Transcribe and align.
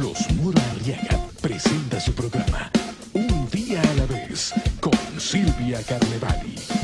Los 0.00 0.28
Mora 0.32 0.60
Arriaga 0.72 1.20
presenta 1.40 2.00
su 2.00 2.12
programa 2.14 2.68
Un 3.12 3.48
día 3.50 3.80
a 3.80 3.94
la 3.94 4.06
vez 4.06 4.52
con 4.80 4.92
Silvia 5.18 5.80
Carnevali. 5.84 6.83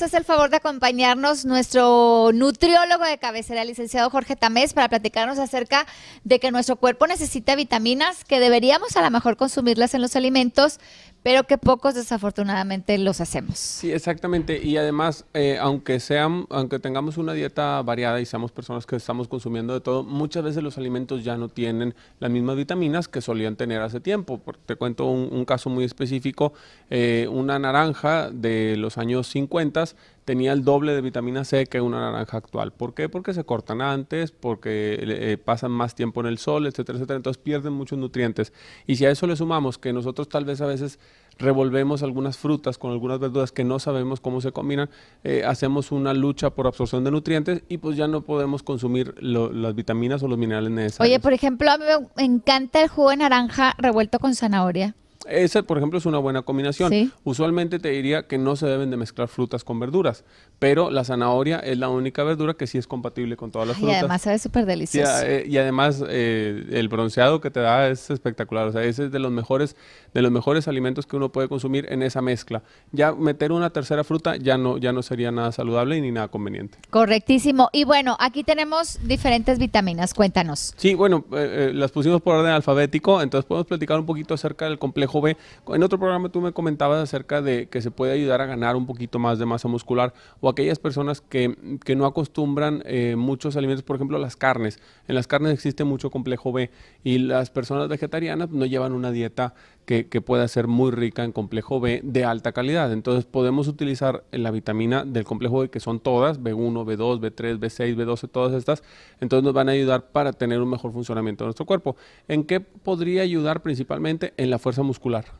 Nos 0.00 0.14
el 0.14 0.24
favor 0.24 0.48
de 0.48 0.58
acompañarnos 0.58 1.44
nuestro 1.44 2.30
nutriólogo 2.32 3.04
de 3.04 3.18
cabecera, 3.18 3.62
el 3.62 3.68
licenciado 3.68 4.10
Jorge 4.10 4.36
Tamés, 4.36 4.72
para 4.72 4.88
platicarnos 4.88 5.38
acerca 5.40 5.86
de 6.22 6.38
que 6.38 6.52
nuestro 6.52 6.76
cuerpo 6.76 7.08
necesita 7.08 7.56
vitaminas, 7.56 8.22
que 8.24 8.38
deberíamos 8.38 8.96
a 8.96 9.02
lo 9.02 9.10
mejor 9.10 9.36
consumirlas 9.36 9.94
en 9.94 10.02
los 10.02 10.14
alimentos, 10.14 10.78
pero 11.28 11.44
que 11.44 11.58
pocos 11.58 11.94
desafortunadamente 11.94 12.96
los 12.96 13.20
hacemos. 13.20 13.58
Sí, 13.58 13.92
exactamente. 13.92 14.64
Y 14.64 14.78
además, 14.78 15.26
eh, 15.34 15.58
aunque 15.60 16.00
sean, 16.00 16.46
aunque 16.48 16.78
tengamos 16.78 17.18
una 17.18 17.34
dieta 17.34 17.82
variada 17.82 18.18
y 18.18 18.24
seamos 18.24 18.50
personas 18.50 18.86
que 18.86 18.96
estamos 18.96 19.28
consumiendo 19.28 19.74
de 19.74 19.82
todo, 19.82 20.04
muchas 20.04 20.42
veces 20.42 20.62
los 20.62 20.78
alimentos 20.78 21.22
ya 21.24 21.36
no 21.36 21.50
tienen 21.50 21.94
las 22.18 22.30
mismas 22.30 22.56
vitaminas 22.56 23.08
que 23.08 23.20
solían 23.20 23.56
tener 23.56 23.82
hace 23.82 24.00
tiempo. 24.00 24.40
Te 24.64 24.76
cuento 24.76 25.04
un, 25.04 25.28
un 25.30 25.44
caso 25.44 25.68
muy 25.68 25.84
específico. 25.84 26.54
eh, 26.88 27.28
una 27.30 27.58
naranja 27.58 28.30
de 28.30 28.78
los 28.78 28.96
años 28.96 29.26
50 29.26 29.84
tenía 30.28 30.52
el 30.52 30.62
doble 30.62 30.92
de 30.92 31.00
vitamina 31.00 31.42
C 31.42 31.64
que 31.64 31.80
una 31.80 32.00
naranja 32.00 32.36
actual. 32.36 32.70
¿Por 32.70 32.92
qué? 32.92 33.08
Porque 33.08 33.32
se 33.32 33.44
cortan 33.44 33.80
antes, 33.80 34.30
porque 34.30 34.98
eh, 35.00 35.38
pasan 35.42 35.70
más 35.70 35.94
tiempo 35.94 36.20
en 36.20 36.26
el 36.26 36.36
sol, 36.36 36.66
etcétera, 36.66 36.98
etcétera. 36.98 37.16
Entonces 37.16 37.42
pierden 37.42 37.72
muchos 37.72 37.98
nutrientes. 37.98 38.52
Y 38.86 38.96
si 38.96 39.06
a 39.06 39.10
eso 39.10 39.26
le 39.26 39.36
sumamos 39.36 39.78
que 39.78 39.90
nosotros 39.94 40.28
tal 40.28 40.44
vez 40.44 40.60
a 40.60 40.66
veces 40.66 40.98
revolvemos 41.38 42.02
algunas 42.02 42.36
frutas 42.36 42.76
con 42.76 42.90
algunas 42.90 43.18
verduras 43.20 43.52
que 43.52 43.64
no 43.64 43.78
sabemos 43.78 44.20
cómo 44.20 44.42
se 44.42 44.52
combinan, 44.52 44.90
eh, 45.24 45.44
hacemos 45.46 45.92
una 45.92 46.12
lucha 46.12 46.50
por 46.50 46.66
absorción 46.66 47.04
de 47.04 47.10
nutrientes 47.10 47.62
y 47.70 47.78
pues 47.78 47.96
ya 47.96 48.06
no 48.06 48.20
podemos 48.20 48.62
consumir 48.62 49.14
las 49.22 49.74
vitaminas 49.74 50.22
o 50.22 50.28
los 50.28 50.36
minerales 50.36 50.70
necesarios. 50.70 51.10
Oye, 51.10 51.20
por 51.20 51.32
ejemplo, 51.32 51.70
a 51.70 51.78
me 51.78 52.24
encanta 52.24 52.82
el 52.82 52.88
jugo 52.88 53.08
de 53.08 53.16
naranja 53.16 53.74
revuelto 53.78 54.18
con 54.18 54.34
zanahoria. 54.34 54.94
Esa, 55.26 55.62
por 55.62 55.76
ejemplo, 55.78 55.98
es 55.98 56.06
una 56.06 56.18
buena 56.18 56.42
combinación. 56.42 56.90
Sí. 56.90 57.10
Usualmente 57.24 57.78
te 57.80 57.88
diría 57.90 58.22
que 58.28 58.38
no 58.38 58.54
se 58.56 58.66
deben 58.66 58.90
de 58.90 58.96
mezclar 58.96 59.26
frutas 59.28 59.64
con 59.64 59.80
verduras, 59.80 60.24
pero 60.60 60.90
la 60.90 61.02
zanahoria 61.04 61.58
es 61.58 61.76
la 61.76 61.88
única 61.88 62.22
verdura 62.22 62.54
que 62.54 62.66
sí 62.68 62.78
es 62.78 62.86
compatible 62.86 63.36
con 63.36 63.50
todas 63.50 63.66
las 63.66 63.76
Y 63.78 63.80
frutas. 63.80 63.98
además 63.98 64.22
sabe 64.22 64.38
súper 64.38 64.64
delicioso. 64.64 65.10
eh, 65.24 65.44
y 65.46 65.58
además 65.58 66.02
eh, 66.08 66.66
el 66.70 66.88
bronceado 66.88 67.40
que 67.40 67.50
te 67.50 67.60
da 67.60 67.88
es 67.88 68.10
espectacular. 68.10 68.68
O 68.68 68.72
sea, 68.72 68.84
ese 68.84 69.06
es 69.06 69.12
de 69.12 69.18
los 69.18 69.32
mejores, 69.32 69.76
de 70.14 70.22
los 70.22 70.30
mejores 70.30 70.68
alimentos 70.68 71.04
que 71.04 71.16
uno 71.16 71.30
puede 71.32 71.48
consumir 71.48 71.86
en 71.92 72.02
esa 72.02 72.22
mezcla. 72.22 72.62
Ya 72.92 73.12
meter 73.12 73.50
una 73.50 73.70
tercera 73.70 74.04
fruta 74.04 74.36
ya 74.36 74.56
no, 74.56 74.78
ya 74.78 74.92
no 74.92 75.02
sería 75.02 75.32
nada 75.32 75.50
saludable 75.50 76.00
ni 76.00 76.12
nada 76.12 76.28
conveniente. 76.28 76.78
Correctísimo. 76.90 77.70
Y 77.72 77.84
bueno, 77.84 78.16
aquí 78.20 78.44
tenemos 78.44 78.98
diferentes 79.02 79.58
vitaminas. 79.58 80.14
Cuéntanos. 80.14 80.74
Sí, 80.76 80.94
bueno, 80.94 81.24
eh, 81.32 81.72
las 81.74 81.90
pusimos 81.90 82.22
por 82.22 82.36
orden 82.36 82.52
alfabético, 82.52 83.20
entonces 83.20 83.46
podemos 83.46 83.66
platicar 83.66 83.98
un 83.98 84.06
poquito 84.06 84.34
acerca 84.34 84.66
del 84.66 84.78
complejo 84.78 85.07
B. 85.20 85.36
En 85.68 85.82
otro 85.82 85.98
programa 85.98 86.28
tú 86.28 86.40
me 86.40 86.52
comentabas 86.52 87.02
acerca 87.02 87.42
de 87.42 87.68
que 87.68 87.82
se 87.82 87.90
puede 87.90 88.12
ayudar 88.12 88.40
a 88.40 88.46
ganar 88.46 88.76
un 88.76 88.86
poquito 88.86 89.18
más 89.18 89.38
de 89.38 89.46
masa 89.46 89.68
muscular 89.68 90.12
o 90.40 90.48
aquellas 90.48 90.78
personas 90.78 91.20
que, 91.20 91.78
que 91.84 91.96
no 91.96 92.06
acostumbran 92.06 92.82
eh, 92.84 93.16
muchos 93.16 93.56
alimentos, 93.56 93.82
por 93.82 93.96
ejemplo 93.96 94.18
las 94.18 94.36
carnes. 94.36 94.78
En 95.08 95.14
las 95.14 95.26
carnes 95.26 95.52
existe 95.52 95.84
mucho 95.84 96.10
complejo 96.10 96.52
B 96.52 96.70
y 97.02 97.18
las 97.18 97.50
personas 97.50 97.88
vegetarianas 97.88 98.50
no 98.50 98.66
llevan 98.66 98.92
una 98.92 99.10
dieta 99.10 99.54
que, 99.84 100.06
que 100.06 100.20
pueda 100.20 100.46
ser 100.48 100.66
muy 100.66 100.90
rica 100.90 101.24
en 101.24 101.32
complejo 101.32 101.80
B 101.80 102.00
de 102.04 102.24
alta 102.24 102.52
calidad. 102.52 102.92
Entonces 102.92 103.24
podemos 103.24 103.68
utilizar 103.68 104.24
la 104.32 104.50
vitamina 104.50 105.04
del 105.04 105.24
complejo 105.24 105.60
B, 105.60 105.70
que 105.70 105.80
son 105.80 106.00
todas, 106.00 106.40
B1, 106.40 106.84
B2, 106.84 107.20
B3, 107.20 107.58
B6, 107.58 107.96
B12, 107.96 108.28
todas 108.30 108.52
estas. 108.52 108.82
Entonces 109.20 109.44
nos 109.44 109.54
van 109.54 109.70
a 109.70 109.72
ayudar 109.72 110.10
para 110.10 110.32
tener 110.32 110.60
un 110.60 110.68
mejor 110.68 110.92
funcionamiento 110.92 111.44
de 111.44 111.46
nuestro 111.46 111.64
cuerpo. 111.64 111.96
¿En 112.28 112.44
qué 112.44 112.60
podría 112.60 113.22
ayudar 113.22 113.62
principalmente? 113.62 114.34
En 114.36 114.50
la 114.50 114.58
fuerza 114.58 114.82
muscular. 114.82 114.97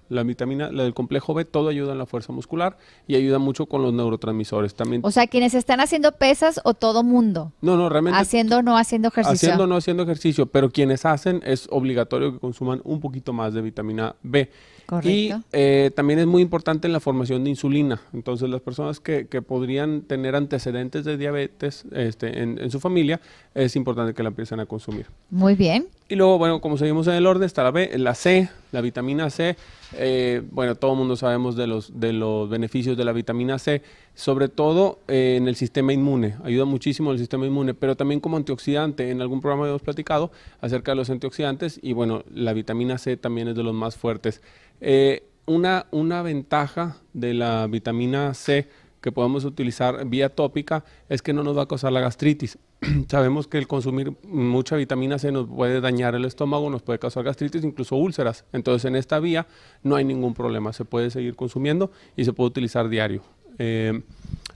La 0.08 0.22
vitamina, 0.22 0.70
la 0.72 0.84
del 0.84 0.94
complejo 0.94 1.34
B, 1.34 1.44
todo 1.44 1.68
ayuda 1.68 1.92
en 1.92 1.98
la 1.98 2.06
fuerza 2.06 2.32
muscular 2.32 2.78
y 3.06 3.16
ayuda 3.16 3.38
mucho 3.38 3.66
con 3.66 3.82
los 3.82 3.92
neurotransmisores. 3.92 4.74
También. 4.74 5.02
O 5.04 5.10
sea, 5.10 5.26
quienes 5.26 5.54
están 5.54 5.80
haciendo 5.80 6.12
pesas 6.12 6.60
o 6.64 6.74
todo 6.74 7.02
mundo. 7.02 7.52
no, 7.60 7.76
no, 7.76 7.88
realmente 7.88 8.18
Haciendo 8.18 8.58
o 8.58 8.62
no 8.62 8.76
haciendo 8.76 9.08
ejercicio. 9.08 9.48
Haciendo 9.48 9.64
o 9.64 9.66
no 9.66 9.76
haciendo 9.76 10.02
ejercicio, 10.02 10.46
pero 10.46 10.70
quienes 10.70 11.04
hacen 11.04 11.42
es 11.44 11.68
obligatorio 11.70 12.32
que 12.32 12.38
consuman 12.38 12.80
un 12.84 13.00
poquito 13.00 13.32
más 13.32 13.54
de 13.54 13.62
vitamina 13.62 14.16
B. 14.22 14.50
Correcto. 14.88 15.10
Y 15.10 15.34
eh, 15.52 15.90
también 15.94 16.18
es 16.18 16.26
muy 16.26 16.40
importante 16.40 16.86
en 16.86 16.94
la 16.94 17.00
formación 17.00 17.44
de 17.44 17.50
insulina. 17.50 18.00
Entonces, 18.14 18.48
las 18.48 18.62
personas 18.62 19.00
que, 19.00 19.26
que 19.26 19.42
podrían 19.42 20.00
tener 20.00 20.34
antecedentes 20.34 21.04
de 21.04 21.18
diabetes 21.18 21.84
este, 21.92 22.42
en, 22.42 22.58
en 22.58 22.70
su 22.70 22.80
familia, 22.80 23.20
es 23.54 23.76
importante 23.76 24.14
que 24.14 24.22
la 24.22 24.30
empiecen 24.30 24.60
a 24.60 24.64
consumir. 24.66 25.04
Muy 25.28 25.56
bien. 25.56 25.88
Y 26.08 26.14
luego, 26.14 26.38
bueno, 26.38 26.62
como 26.62 26.78
seguimos 26.78 27.06
en 27.06 27.14
el 27.14 27.26
orden, 27.26 27.44
está 27.44 27.62
la 27.64 27.70
B, 27.70 27.98
la 27.98 28.14
C, 28.14 28.48
la 28.72 28.80
vitamina 28.80 29.28
C. 29.28 29.56
Eh, 29.92 30.42
bueno, 30.50 30.74
todo 30.74 30.92
el 30.92 30.98
mundo 30.98 31.16
sabemos 31.16 31.54
de 31.54 31.66
los, 31.66 32.00
de 32.00 32.14
los 32.14 32.48
beneficios 32.48 32.96
de 32.96 33.04
la 33.04 33.12
vitamina 33.12 33.58
C, 33.58 33.82
sobre 34.18 34.48
todo 34.48 34.98
eh, 35.06 35.36
en 35.36 35.46
el 35.46 35.54
sistema 35.54 35.92
inmune. 35.92 36.34
Ayuda 36.42 36.64
muchísimo 36.64 37.12
el 37.12 37.20
sistema 37.20 37.46
inmune, 37.46 37.72
pero 37.72 37.96
también 37.96 38.18
como 38.18 38.36
antioxidante. 38.36 39.12
En 39.12 39.22
algún 39.22 39.40
programa 39.40 39.68
hemos 39.68 39.80
platicado 39.80 40.32
acerca 40.60 40.90
de 40.90 40.96
los 40.96 41.08
antioxidantes 41.08 41.78
y 41.80 41.92
bueno, 41.92 42.24
la 42.34 42.52
vitamina 42.52 42.98
C 42.98 43.16
también 43.16 43.46
es 43.46 43.54
de 43.54 43.62
los 43.62 43.74
más 43.74 43.96
fuertes. 43.96 44.42
Eh, 44.80 45.22
una, 45.46 45.86
una 45.92 46.22
ventaja 46.22 46.96
de 47.12 47.32
la 47.32 47.68
vitamina 47.68 48.34
C 48.34 48.66
que 49.00 49.12
podemos 49.12 49.44
utilizar 49.44 50.04
vía 50.08 50.34
tópica 50.34 50.84
es 51.08 51.22
que 51.22 51.32
no 51.32 51.44
nos 51.44 51.56
va 51.56 51.62
a 51.62 51.68
causar 51.68 51.92
la 51.92 52.00
gastritis. 52.00 52.58
Sabemos 53.08 53.46
que 53.46 53.58
el 53.58 53.68
consumir 53.68 54.14
mucha 54.24 54.74
vitamina 54.74 55.20
C 55.20 55.30
nos 55.30 55.46
puede 55.46 55.80
dañar 55.80 56.16
el 56.16 56.24
estómago, 56.24 56.70
nos 56.70 56.82
puede 56.82 56.98
causar 56.98 57.22
gastritis, 57.22 57.62
incluso 57.62 57.94
úlceras. 57.94 58.44
Entonces 58.52 58.84
en 58.84 58.96
esta 58.96 59.20
vía 59.20 59.46
no 59.84 59.94
hay 59.94 60.04
ningún 60.04 60.34
problema, 60.34 60.72
se 60.72 60.84
puede 60.84 61.10
seguir 61.10 61.36
consumiendo 61.36 61.92
y 62.16 62.24
se 62.24 62.32
puede 62.32 62.48
utilizar 62.48 62.88
diario. 62.88 63.22
Eh, 63.58 64.00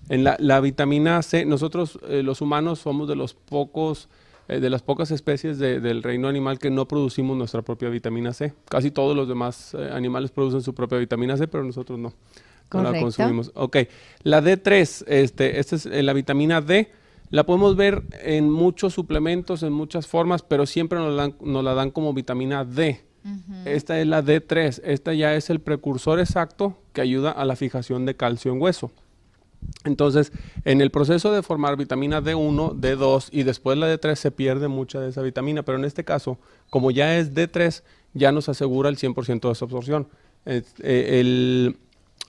en 0.08 0.24
la, 0.24 0.36
la 0.38 0.60
vitamina 0.60 1.22
C, 1.22 1.44
nosotros 1.44 1.98
eh, 2.08 2.22
los 2.22 2.40
humanos 2.40 2.80
somos 2.80 3.08
de 3.08 3.16
los 3.16 3.34
pocos 3.34 4.08
eh, 4.48 4.58
de 4.60 4.68
las 4.70 4.82
pocas 4.82 5.10
especies 5.12 5.58
de- 5.58 5.80
del 5.80 6.02
reino 6.02 6.26
animal 6.28 6.58
que 6.58 6.70
no 6.70 6.86
producimos 6.88 7.36
nuestra 7.36 7.62
propia 7.62 7.88
vitamina 7.88 8.32
C. 8.32 8.52
Casi 8.68 8.90
todos 8.90 9.16
los 9.16 9.28
demás 9.28 9.74
animales 9.74 10.30
producen 10.32 10.60
su 10.62 10.74
propia 10.74 10.98
vitamina 10.98 11.36
C, 11.36 11.46
pero 11.48 11.62
nosotros 11.64 11.98
no. 11.98 12.12
No 12.72 12.82
la 12.82 12.90
consumimos. 13.02 13.52
Ok. 13.54 13.76
La 14.24 14.40
D3, 14.42 15.04
este, 15.06 15.60
esta 15.60 15.76
es 15.76 15.84
la 15.86 16.12
vitamina 16.12 16.60
D. 16.60 16.90
La 17.30 17.44
podemos 17.44 17.76
ver 17.76 18.02
en 18.22 18.50
muchos 18.50 18.92
suplementos, 18.94 19.62
en 19.62 19.72
muchas 19.72 20.06
formas, 20.06 20.42
pero 20.42 20.66
siempre 20.66 20.98
nos, 20.98 21.12
la 21.14 21.32
nos 21.40 21.62
la 21.64 21.74
dan 21.74 21.90
como 21.90 22.12
vitamina 22.12 22.64
D. 22.64 23.00
Esta 23.64 24.00
es 24.00 24.06
la 24.06 24.22
D3. 24.22 24.80
Esta 24.84 25.14
ya 25.14 25.34
es 25.34 25.50
el 25.50 25.60
precursor 25.60 26.20
exacto 26.20 26.76
que 26.92 27.00
ayuda 27.00 27.30
a 27.30 27.44
la 27.44 27.56
fijación 27.56 28.06
de 28.06 28.16
calcio 28.16 28.52
en 28.52 28.60
hueso. 28.60 28.90
Entonces, 29.84 30.32
en 30.64 30.80
el 30.80 30.90
proceso 30.90 31.32
de 31.32 31.42
formar 31.42 31.76
vitamina 31.76 32.20
D1, 32.20 32.80
D2 32.80 33.28
y 33.30 33.44
después 33.44 33.78
la 33.78 33.92
D3 33.92 34.16
se 34.16 34.30
pierde 34.30 34.68
mucha 34.68 35.00
de 35.00 35.10
esa 35.10 35.22
vitamina, 35.22 35.62
pero 35.62 35.78
en 35.78 35.84
este 35.84 36.04
caso, 36.04 36.38
como 36.70 36.90
ya 36.90 37.16
es 37.16 37.32
D3, 37.34 37.82
ya 38.14 38.32
nos 38.32 38.48
asegura 38.48 38.88
el 38.88 38.96
100% 38.96 39.48
de 39.48 39.54
su 39.54 39.64
absorción. 39.64 40.08
Eh, 40.46 40.62
el, 40.80 41.76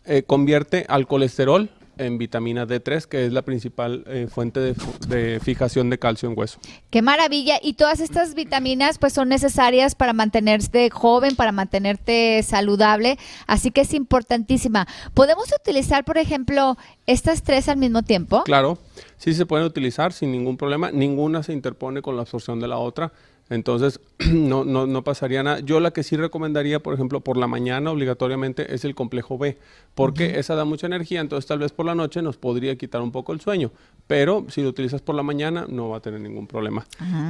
eh, 0.06 0.24
convierte 0.24 0.86
al 0.88 1.08
colesterol 1.08 1.70
en 1.98 2.18
vitamina 2.18 2.66
D3, 2.66 3.06
que 3.06 3.26
es 3.26 3.34
la 3.34 3.42
principal 3.42 4.04
eh, 4.08 4.28
fuente 4.31 4.59
de, 4.59 4.76
de 5.08 5.40
fijación 5.40 5.90
de 5.90 6.00
calcio 6.00 6.30
en 6.30 6.38
hueso. 6.38 6.59
Qué 6.90 7.02
maravilla. 7.02 7.59
Y 7.62 7.74
todas 7.74 8.00
estas 8.00 8.36
vitaminas 8.36 8.98
pues 8.98 9.13
son 9.13 9.30
necesarias 9.30 9.95
para 9.95 10.13
mantenerte 10.13 10.90
joven, 10.90 11.36
para 11.36 11.51
mantenerte 11.51 12.42
saludable. 12.44 13.18
Así 13.48 13.72
que 13.72 13.81
es 13.81 13.94
importantísima. 13.94 14.88
¿Podemos 15.13 15.54
utilizar, 15.57 16.04
por 16.06 16.18
ejemplo, 16.18 16.78
estas 17.06 17.44
tres 17.44 17.69
al 17.69 17.78
mismo 17.78 18.04
tiempo? 18.04 18.44
Claro, 18.44 18.78
sí 19.18 19.34
se 19.34 19.46
pueden 19.46 19.66
utilizar 19.66 20.13
sin 20.13 20.31
ningún 20.31 20.57
problema. 20.57 20.92
Ninguna 20.92 21.44
se 21.44 21.54
interpone 21.54 22.01
con 22.01 22.16
la 22.16 22.24
absorción 22.24 22.60
de 22.60 22.68
la 22.68 22.78
otra. 22.78 23.12
Entonces, 23.53 24.00
no, 24.31 24.65
no, 24.65 24.88
no 24.88 25.03
pasaría 25.03 25.44
nada. 25.44 25.59
Yo 25.59 25.79
la 25.79 25.91
que 25.91 26.03
sí 26.03 26.17
recomendaría, 26.17 26.81
por 26.81 26.94
ejemplo, 26.94 27.21
por 27.21 27.38
la 27.38 27.47
mañana 27.47 27.91
obligatoriamente 27.91 28.73
es 28.73 28.83
el 28.83 28.95
complejo 28.95 29.38
B, 29.38 29.57
porque 29.94 30.39
esa 30.39 30.55
da 30.55 30.65
mucha 30.65 30.88
energía, 30.88 31.21
entonces 31.21 31.47
tal 31.47 31.59
vez 31.59 31.71
por 31.71 31.85
la 31.85 31.94
noche 31.94 32.21
nos 32.21 32.38
podría 32.38 32.75
quitar 32.75 33.01
un 33.01 33.11
poco 33.11 33.31
el 33.31 33.41
sueño, 33.41 33.71
pero 34.07 34.45
si 34.50 34.63
lo 34.63 34.69
utilizas 34.69 35.01
por 35.01 35.15
la 35.15 35.23
mañana 35.23 35.65
no 35.69 35.89
va 35.89 35.97
a 35.97 36.00
tener 36.00 36.19
ningún 36.19 36.47
problema. 36.47 36.85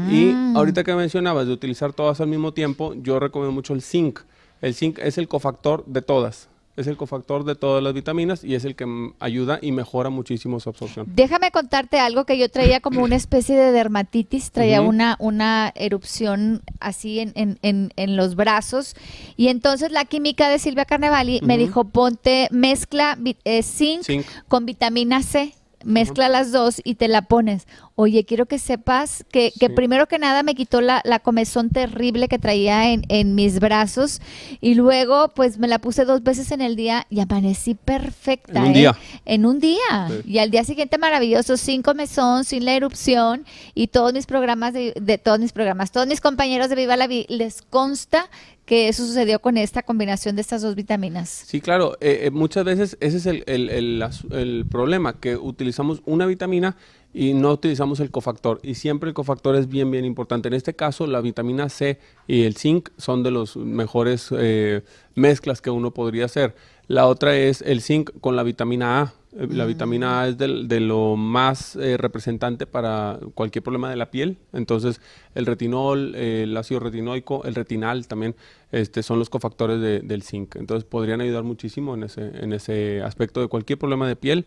Y 0.09 0.31
ahorita 0.55 0.83
que 0.83 0.95
mencionabas 0.95 1.45
de 1.45 1.53
utilizar 1.53 1.91
todas 1.93 2.21
al 2.21 2.27
mismo 2.27 2.53
tiempo, 2.53 2.93
yo 2.95 3.19
recomiendo 3.19 3.53
mucho 3.53 3.73
el 3.73 3.81
zinc. 3.81 4.21
El 4.61 4.73
zinc 4.73 4.99
es 4.99 5.17
el 5.17 5.27
cofactor 5.27 5.85
de 5.85 6.01
todas. 6.01 6.47
Es 6.75 6.87
el 6.87 6.97
cofactor 6.97 7.43
de 7.43 7.55
todas 7.55 7.83
las 7.83 7.93
vitaminas 7.93 8.43
y 8.43 8.55
es 8.55 8.65
el 8.65 8.75
que 8.75 8.85
ayuda 9.19 9.59
y 9.61 9.71
mejora 9.71 10.09
muchísimo 10.09 10.59
su 10.59 10.69
absorción. 10.69 11.05
Déjame 11.15 11.51
contarte 11.51 11.99
algo 11.99 12.25
que 12.25 12.37
yo 12.37 12.49
traía 12.49 12.79
como 12.79 13.03
una 13.03 13.15
especie 13.15 13.55
de 13.55 13.71
dermatitis, 13.71 14.51
traía 14.51 14.81
una, 14.81 15.15
una 15.19 15.71
erupción 15.75 16.61
así 16.79 17.19
en, 17.19 17.31
en- 17.35 17.59
en- 17.61 17.93
en 17.95 18.17
los 18.17 18.35
brazos 18.35 18.95
y 19.37 19.49
entonces 19.49 19.91
la 19.91 20.05
química 20.05 20.49
de 20.49 20.59
Silvia 20.59 20.85
Carnevali 20.85 21.39
me 21.43 21.57
dijo 21.57 21.83
ponte 21.85 22.47
mezcla 22.51 23.17
eh, 23.43 23.61
zinc, 23.63 24.03
Zinc. 24.03 24.25
con 24.47 24.65
vitamina 24.65 25.21
C. 25.21 25.53
Mezcla 25.83 26.30
las 26.30 26.51
dos 26.51 26.81
y 26.83 26.95
te 26.95 27.07
la 27.07 27.24
pones. 27.24 27.68
Oye, 27.95 28.25
quiero 28.25 28.47
que 28.47 28.57
sepas 28.57 29.24
que, 29.31 29.53
que 29.59 29.69
primero 29.69 30.07
que 30.07 30.18
nada 30.18 30.41
me 30.41 30.56
quitó 30.56 30.81
la, 30.81 31.01
la 31.06 31.19
comezón 31.19 31.69
terrible 31.69 32.27
que 32.27 32.39
traía 32.39 32.91
en, 32.91 33.06
en 33.09 33.35
mis 33.35 33.59
brazos 33.59 34.19
y 34.62 34.74
luego 34.74 35.30
pues 35.35 35.59
me 35.59 35.68
la 35.68 35.80
puse 35.80 36.03
dos 36.03 36.24
veces 36.24 36.51
en 36.51 36.62
el 36.62 36.75
día 36.75 37.06
y 37.09 37.19
amanecí 37.19 37.75
perfecta. 37.75 38.59
En 38.59 38.65
un 38.65 38.71
¿eh? 38.71 38.74
día. 38.74 38.97
En 39.25 39.45
un 39.45 39.59
día. 39.59 40.09
Sí. 40.09 40.31
Y 40.31 40.38
al 40.39 40.50
día 40.50 40.63
siguiente 40.63 40.97
maravilloso, 40.97 41.56
sin 41.57 41.83
comezón, 41.83 42.45
sin 42.45 42.65
la 42.65 42.74
erupción 42.74 43.45
y 43.75 43.88
todos 43.88 44.13
mis 44.13 44.25
programas, 44.25 44.74
de, 44.74 44.94
de 45.00 45.18
todos 45.18 45.39
mis 45.39 45.51
programas, 45.51 45.91
todos 45.91 46.07
mis 46.07 46.21
compañeros 46.21 46.69
de 46.69 46.75
Viva 46.75 46.97
la 46.97 47.07
Vida, 47.07 47.25
les 47.30 47.62
consta 47.62 48.30
que 48.65 48.88
eso 48.88 49.06
sucedió 49.06 49.39
con 49.39 49.57
esta 49.57 49.83
combinación 49.83 50.36
de 50.36 50.42
estas 50.42 50.62
dos 50.62 50.75
vitaminas. 50.75 51.30
Sí, 51.30 51.60
claro. 51.60 51.95
eh, 52.00 52.21
eh, 52.24 52.31
muchas 52.31 52.63
veces 52.63 52.98
ese 53.01 53.18
es 53.18 53.25
el, 53.25 53.44
el- 53.48 54.65
problema, 54.69 55.19
que 55.19 55.36
utilizamos 55.36 56.01
una 56.06 56.25
vitamina 56.25 56.77
y 57.13 57.33
no 57.33 57.51
utilizamos 57.51 58.00
el 58.00 58.10
cofactor. 58.10 58.60
Y 58.63 58.75
siempre 58.75 59.10
el 59.10 59.13
cofactor 59.13 59.56
es 59.56 59.68
bien, 59.68 59.92
bien 59.92 60.06
importante. 60.06 60.48
En 60.48 60.54
este 60.54 60.75
caso, 60.75 61.06
la 61.07 61.19
vitamina 61.21 61.68
C 61.69 62.00
y 62.27 62.44
el 62.44 62.56
zinc 62.56 62.89
son 62.98 63.21
de 63.24 63.31
los 63.31 63.57
mejores 63.57 64.30
eh, 64.38 64.81
mezclas 65.16 65.62
que 65.62 65.69
uno 65.69 65.92
podría 65.94 66.25
hacer. 66.25 66.56
La 66.88 67.07
otra 67.07 67.36
es 67.36 67.62
el 67.62 67.81
zinc 67.81 68.12
con 68.21 68.36
la 68.36 68.44
vitamina 68.44 69.01
A. 69.01 69.13
La 69.35 69.65
vitamina 69.65 70.21
A 70.21 70.27
es 70.27 70.38
del- 70.38 70.68
de 70.68 70.80
lo 70.80 71.15
más 71.15 71.75
eh, 71.75 71.97
representante 71.97 72.68
para 72.68 73.19
cualquier 73.33 73.63
problema 73.63 73.89
de 73.89 73.95
la 73.95 74.12
piel. 74.12 74.38
Entonces, 74.53 75.01
el 75.33 75.45
retinol, 75.47 76.13
eh, 76.15 76.44
el 76.44 76.56
ácido 76.56 76.80
retinoico, 76.80 77.44
el 77.45 77.56
retinal 77.56 78.07
también 78.07 78.35
este, 78.73 79.01
son 79.03 79.19
los 79.19 79.29
cofactores 79.29 79.79
de- 79.79 80.01
del 80.01 80.23
zinc. 80.23 80.57
Entonces, 80.57 80.83
podrían 80.83 81.21
ayudar 81.21 81.43
muchísimo 81.43 81.93
en 81.95 82.03
ese, 82.03 82.31
en 82.43 82.51
ese 82.51 83.01
aspecto 83.01 83.39
de 83.39 83.47
cualquier 83.47 83.79
problema 83.79 84.07
de 84.07 84.15
piel. 84.17 84.45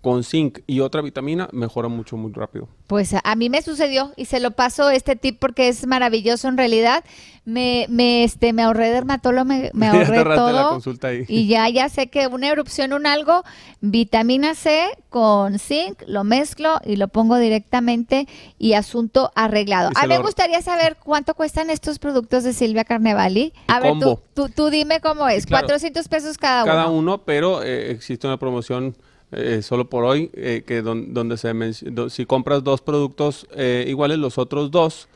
Con 0.00 0.22
zinc 0.22 0.58
y 0.66 0.80
otra 0.80 1.00
vitamina 1.00 1.48
mejora 1.52 1.88
mucho, 1.88 2.18
muy 2.18 2.30
rápido. 2.30 2.68
Pues 2.88 3.14
a, 3.14 3.34
mí 3.36 3.48
me 3.48 3.62
sucedió 3.62 4.12
y 4.18 4.26
se 4.26 4.38
lo 4.38 4.50
paso 4.50 4.90
este 4.90 5.16
tip 5.16 5.38
porque 5.40 5.68
es 5.68 5.86
maravilloso 5.86 6.46
en 6.48 6.58
realidad. 6.58 7.02
Me, 7.46 7.86
me, 7.88 8.22
este, 8.22 8.52
me 8.52 8.62
ahorré 8.64 8.90
dermatólogo, 8.90 9.46
me, 9.46 9.70
me 9.72 9.86
ahorré 9.88 10.18
ahorraste 10.18 10.52
la 10.52 10.60
todo. 10.60 10.70
consulta 10.72 11.08
ahí. 11.08 11.24
Y 11.26 11.46
ya, 11.48 11.70
ya 11.70 11.88
sé 11.88 12.08
que 12.08 12.26
una 12.26 12.48
erupción, 12.48 12.92
un 12.92 13.06
algo, 13.06 13.44
vitamina 13.80 14.54
C 14.54 14.88
con 15.08 15.58
zinc, 15.58 16.02
lo 16.06 16.24
mezclo 16.24 16.80
y 16.84 16.96
lo 16.96 17.08
pongo 17.08 17.38
directamente 17.38 18.26
y 18.58 18.74
asunto 18.74 19.30
arreglado. 19.34 19.90
Y 19.90 19.98
A 19.98 20.02
mí 20.06 20.08
me 20.08 20.18
gustaría 20.18 20.60
saber 20.62 20.96
cuánto 21.02 21.34
cuestan 21.34 21.70
estos 21.70 21.98
productos 21.98 22.44
de 22.44 22.52
Silvia 22.52 22.84
Carnevali. 22.84 23.52
A 23.66 23.80
ver, 23.80 23.90
combo. 23.90 24.22
tú, 24.34 24.48
tú 24.48 24.70
dime 24.70 25.00
cómo 25.00 25.28
es. 25.28 25.46
Claro. 25.46 25.66
400 25.66 26.08
pesos 26.08 26.38
cada, 26.38 26.64
Cada 26.64 26.86
uno. 26.88 26.98
uno, 26.98 27.18
pero 27.18 27.62
eh, 27.62 27.90
existe 27.90 28.26
una 28.26 28.38
promoción 28.38 28.94
eh, 29.32 29.62
solo 29.62 29.88
por 29.88 30.04
hoy, 30.04 30.30
eh, 30.34 30.62
que 30.66 30.82
don- 30.82 31.12
donde 31.14 31.36
se 31.36 31.52
do- 31.90 32.08
si 32.10 32.24
compras 32.26 32.62
dos 32.62 32.80
productos 32.82 33.46
eh, 33.56 33.84
iguales, 33.88 34.18
los 34.18 34.38
otros 34.38 34.70
dos 34.70 35.08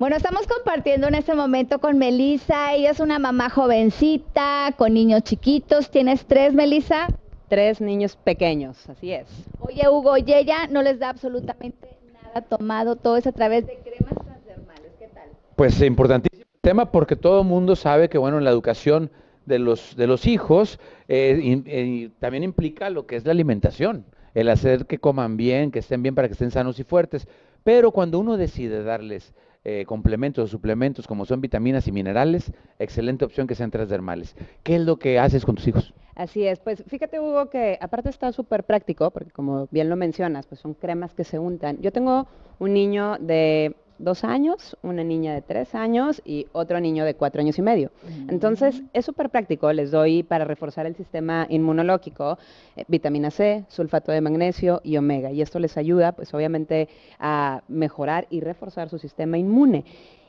Bueno, 0.00 0.16
estamos 0.16 0.46
compartiendo 0.46 1.08
en 1.08 1.14
este 1.14 1.34
momento 1.34 1.78
con 1.78 1.98
Melisa. 1.98 2.72
Ella 2.72 2.92
es 2.92 3.00
una 3.00 3.18
mamá 3.18 3.50
jovencita, 3.50 4.72
con 4.78 4.94
niños 4.94 5.24
chiquitos. 5.24 5.90
¿Tienes 5.90 6.24
tres, 6.24 6.54
Melisa? 6.54 7.08
Tres 7.50 7.82
niños 7.82 8.16
pequeños, 8.16 8.88
así 8.88 9.12
es. 9.12 9.26
Oye, 9.58 9.86
Hugo, 9.90 10.16
y 10.16 10.24
ella 10.32 10.68
no 10.70 10.80
les 10.80 11.00
da 11.00 11.10
absolutamente 11.10 11.98
nada 12.14 12.40
tomado, 12.40 12.96
todo 12.96 13.18
es 13.18 13.26
a 13.26 13.32
través 13.32 13.66
de 13.66 13.74
cremas 13.74 14.14
transdermales. 14.24 14.90
¿Qué 14.98 15.08
tal? 15.08 15.28
Pues 15.54 15.78
importantísimo 15.82 16.46
el 16.50 16.60
tema 16.62 16.90
porque 16.92 17.14
todo 17.14 17.42
el 17.42 17.46
mundo 17.46 17.76
sabe 17.76 18.08
que 18.08 18.16
bueno, 18.16 18.40
la 18.40 18.48
educación 18.48 19.10
de 19.44 19.58
los, 19.58 19.96
de 19.96 20.06
los 20.06 20.26
hijos 20.26 20.80
eh, 21.08 21.62
eh, 21.66 22.08
también 22.20 22.42
implica 22.42 22.88
lo 22.88 23.04
que 23.04 23.16
es 23.16 23.26
la 23.26 23.32
alimentación, 23.32 24.06
el 24.32 24.48
hacer 24.48 24.86
que 24.86 24.96
coman 24.96 25.36
bien, 25.36 25.70
que 25.70 25.80
estén 25.80 26.02
bien 26.02 26.14
para 26.14 26.26
que 26.26 26.32
estén 26.32 26.52
sanos 26.52 26.80
y 26.80 26.84
fuertes. 26.84 27.28
Pero 27.64 27.90
cuando 27.90 28.18
uno 28.18 28.38
decide 28.38 28.82
darles 28.82 29.34
eh, 29.64 29.84
complementos 29.86 30.44
o 30.44 30.48
suplementos 30.48 31.06
como 31.06 31.26
son 31.26 31.40
vitaminas 31.40 31.86
y 31.86 31.92
minerales, 31.92 32.52
excelente 32.78 33.24
opción 33.24 33.46
que 33.46 33.54
sean 33.54 33.70
transdermales. 33.70 34.34
¿Qué 34.62 34.76
es 34.76 34.80
lo 34.80 34.98
que 34.98 35.18
haces 35.18 35.44
con 35.44 35.56
tus 35.56 35.68
hijos? 35.68 35.92
Así 36.14 36.46
es, 36.46 36.60
pues 36.60 36.84
fíjate 36.86 37.20
Hugo 37.20 37.50
que 37.50 37.78
aparte 37.80 38.10
está 38.10 38.32
súper 38.32 38.64
práctico, 38.64 39.10
porque 39.10 39.30
como 39.30 39.68
bien 39.70 39.88
lo 39.88 39.96
mencionas, 39.96 40.46
pues 40.46 40.60
son 40.60 40.74
cremas 40.74 41.14
que 41.14 41.24
se 41.24 41.38
untan. 41.38 41.78
Yo 41.80 41.92
tengo 41.92 42.26
un 42.58 42.74
niño 42.74 43.16
de 43.18 43.76
dos 44.00 44.24
años, 44.24 44.76
una 44.82 45.04
niña 45.04 45.34
de 45.34 45.42
tres 45.42 45.74
años 45.74 46.22
y 46.24 46.46
otro 46.52 46.80
niño 46.80 47.04
de 47.04 47.14
cuatro 47.14 47.40
años 47.40 47.58
y 47.58 47.62
medio. 47.62 47.90
Entonces 48.28 48.82
es 48.92 49.04
súper 49.04 49.30
práctico, 49.30 49.72
les 49.72 49.90
doy 49.90 50.22
para 50.22 50.44
reforzar 50.44 50.86
el 50.86 50.96
sistema 50.96 51.46
inmunológico 51.48 52.38
eh, 52.76 52.84
vitamina 52.88 53.30
C, 53.30 53.64
sulfato 53.68 54.10
de 54.12 54.20
magnesio 54.20 54.80
y 54.82 54.96
omega. 54.96 55.30
Y 55.30 55.42
esto 55.42 55.58
les 55.58 55.76
ayuda 55.76 56.12
pues 56.12 56.32
obviamente 56.34 56.88
a 57.18 57.62
mejorar 57.68 58.26
y 58.30 58.40
reforzar 58.40 58.88
su 58.88 58.98
sistema 58.98 59.38
inmune. 59.38 59.84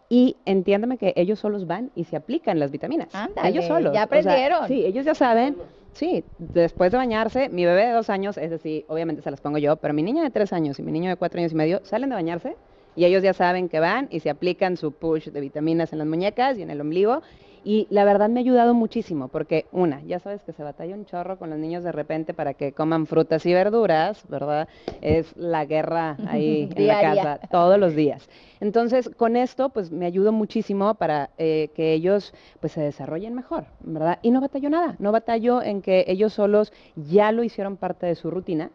Y 0.09 0.35
entiéndame 0.45 0.97
que 0.97 1.13
ellos 1.15 1.39
solos 1.39 1.65
van 1.65 1.89
y 1.95 2.03
se 2.03 2.17
aplican 2.17 2.59
las 2.59 2.69
vitaminas. 2.69 3.07
Ándale, 3.15 3.47
ellos 3.47 3.65
solos. 3.65 3.83
ya 3.83 3.89
o 3.89 3.93
sea, 3.93 4.03
aprendieron. 4.03 4.67
sí, 4.67 4.85
ellos 4.85 5.05
ya 5.05 5.15
saben 5.15 5.55
Sí, 5.93 6.23
después 6.37 6.91
de 6.91 6.97
bañarse, 6.97 7.49
mi 7.49 7.65
bebé 7.65 7.87
de 7.87 7.91
dos 7.91 8.09
años, 8.09 8.37
es 8.37 8.49
decir, 8.49 8.85
obviamente 8.87 9.21
se 9.21 9.29
las 9.29 9.41
pongo 9.41 9.57
yo, 9.57 9.75
pero 9.75 9.93
mi 9.93 10.03
niña 10.03 10.23
de 10.23 10.29
tres 10.29 10.53
años 10.53 10.79
y 10.79 10.83
mi 10.83 10.91
niño 10.91 11.09
de 11.09 11.17
cuatro 11.17 11.39
años 11.39 11.51
y 11.51 11.55
medio 11.55 11.81
salen 11.83 12.09
de 12.09 12.15
bañarse 12.15 12.55
y 12.95 13.05
ellos 13.05 13.23
ya 13.23 13.33
saben 13.33 13.69
que 13.69 13.79
van 13.79 14.07
y 14.11 14.19
se 14.19 14.29
aplican 14.29 14.77
su 14.77 14.91
push 14.91 15.29
de 15.29 15.41
vitaminas 15.41 15.93
en 15.93 15.99
las 15.99 16.07
muñecas 16.07 16.57
y 16.57 16.61
en 16.61 16.69
el 16.71 16.81
ombligo. 16.81 17.21
Y 17.63 17.87
la 17.91 18.05
verdad 18.05 18.27
me 18.27 18.39
ha 18.39 18.41
ayudado 18.41 18.73
muchísimo 18.73 19.27
porque, 19.27 19.67
una, 19.71 20.01
ya 20.01 20.17
sabes 20.17 20.43
que 20.43 20.51
se 20.51 20.63
batalla 20.63 20.95
un 20.95 21.05
chorro 21.05 21.37
con 21.37 21.51
los 21.51 21.59
niños 21.59 21.83
de 21.83 21.91
repente 21.91 22.33
para 22.33 22.55
que 22.55 22.73
coman 22.73 23.05
frutas 23.05 23.45
y 23.45 23.53
verduras, 23.53 24.27
¿verdad? 24.27 24.67
Es 25.01 25.35
la 25.37 25.65
guerra 25.65 26.17
ahí 26.27 26.69
en 26.75 26.87
la 26.87 27.01
casa 27.01 27.39
todos 27.51 27.77
los 27.77 27.95
días. 27.95 28.27
Entonces, 28.61 29.11
con 29.15 29.35
esto, 29.35 29.69
pues 29.69 29.91
me 29.91 30.07
ayuda 30.07 30.31
muchísimo 30.31 30.95
para 30.95 31.29
eh, 31.37 31.69
que 31.75 31.93
ellos 31.93 32.33
pues 32.59 32.73
se 32.73 32.81
desarrollen 32.81 33.35
mejor, 33.35 33.67
¿verdad? 33.79 34.17
Y 34.23 34.31
no 34.31 34.41
batallo 34.41 34.69
nada, 34.71 34.95
no 34.97 35.11
batallo 35.11 35.61
en 35.61 35.83
que 35.83 36.05
ellos 36.07 36.33
solos 36.33 36.73
ya 36.95 37.31
lo 37.31 37.43
hicieron 37.43 37.77
parte 37.77 38.07
de 38.07 38.15
su 38.15 38.31
rutina 38.31 38.71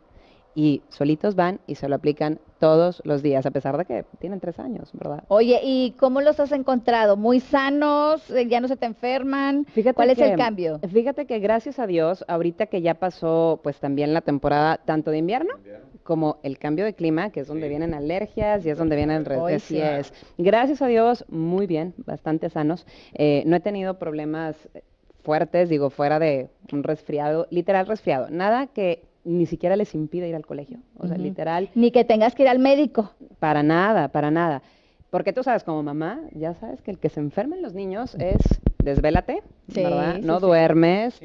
y 0.57 0.83
solitos 0.89 1.37
van 1.37 1.61
y 1.67 1.75
se 1.75 1.87
lo 1.89 1.95
aplican 1.95 2.41
todos 2.59 3.03
los 3.05 3.23
días, 3.23 3.45
a 3.45 3.51
pesar 3.51 3.77
de 3.77 3.85
que 3.85 4.05
tienen 4.19 4.41
tres 4.41 4.59
años, 4.59 4.91
¿verdad? 4.95 5.23
Oye, 5.29 5.61
¿y 5.63 5.91
cómo 5.99 6.23
los 6.23 6.41
has 6.41 6.51
encontrado? 6.53 7.19
¿Muy 7.19 7.41
sanos? 7.41 8.29
Eh, 8.31 8.47
¿Ya 8.49 8.61
no 8.61 8.67
se 8.67 8.79
te 8.79 8.87
enferman? 8.87 9.67
Fíjate 9.67 9.95
¿Cuál 9.95 10.09
es 10.11 10.19
el 10.19 10.31
que- 10.31 10.37
cambio? 10.37 10.81
Fíjate 10.91 11.27
que 11.27 11.39
gracias 11.39 11.79
a 11.79 11.87
Dios, 11.87 12.25
ahorita 12.27 12.67
que 12.67 12.81
ya 12.81 12.95
pasó 12.95 13.61
pues 13.63 13.79
también 13.79 14.15
la 14.15 14.23
temporada 14.23 14.79
tanto 14.79 15.11
de 15.11 15.19
invierno 15.19 15.51
como 16.03 16.39
el 16.43 16.59
cambio 16.59 16.87
de 16.87 16.95
clima, 16.95 17.31
que 17.31 17.41
es 17.41 17.49
donde 17.49 17.69
vienen 17.69 17.93
alergias 17.93 18.65
y 18.65 18.71
es 18.71 18.79
donde 18.79 18.97
vienen... 18.97 19.27
Hoy 19.39 19.59
sí. 19.59 19.79
es. 19.79 20.13
Gracias 20.39 20.81
a 20.81 20.87
Dios, 20.87 21.27
muy 21.29 21.67
bien, 21.67 21.93
bastante 21.99 22.49
sanos. 22.49 22.87
Eh, 23.13 23.43
no 23.45 23.57
he 23.57 23.61
tenido 23.61 23.99
problemas 23.99 24.57
fuertes, 25.23 25.69
digo, 25.69 25.91
fuera 25.91 26.19
de 26.19 26.49
un 26.73 26.85
resfriado, 26.85 27.47
literal 27.51 27.87
resfriado. 27.87 28.29
Nada 28.31 28.69
que 28.69 29.03
ni 29.27 29.45
siquiera 29.47 29.77
les 29.77 29.95
impida 29.95 30.27
ir 30.27 30.35
al 30.35 30.47
colegio. 30.47 30.79
O 30.97 31.07
sea, 31.07 31.19
literal, 31.19 31.69
Ni 31.75 31.91
que 31.91 32.05
tengas 32.05 32.35
que 32.35 32.45
ir 32.45 32.49
al 32.49 32.59
médico. 32.59 33.11
para 33.39 33.63
nada, 33.63 34.09
para 34.09 34.31
nada. 34.31 34.63
Porque 35.11 35.33
tú 35.33 35.43
sabes, 35.43 35.65
como 35.65 35.83
mamá, 35.83 36.21
ya 36.33 36.55
sabes 36.55 36.81
que 36.83 36.91
el 36.91 36.99
que 36.99 37.09
se 37.09 37.21
enfermen 37.21 37.61
los 37.63 37.75
niños 37.75 38.15
es 38.17 38.37
desvélate, 38.83 39.43
Sí, 39.69 39.83
¿verdad? 39.83 40.17
sí, 40.17 40.23
no 40.23 40.37
sí. 40.41 40.47
duermes. 40.47 41.21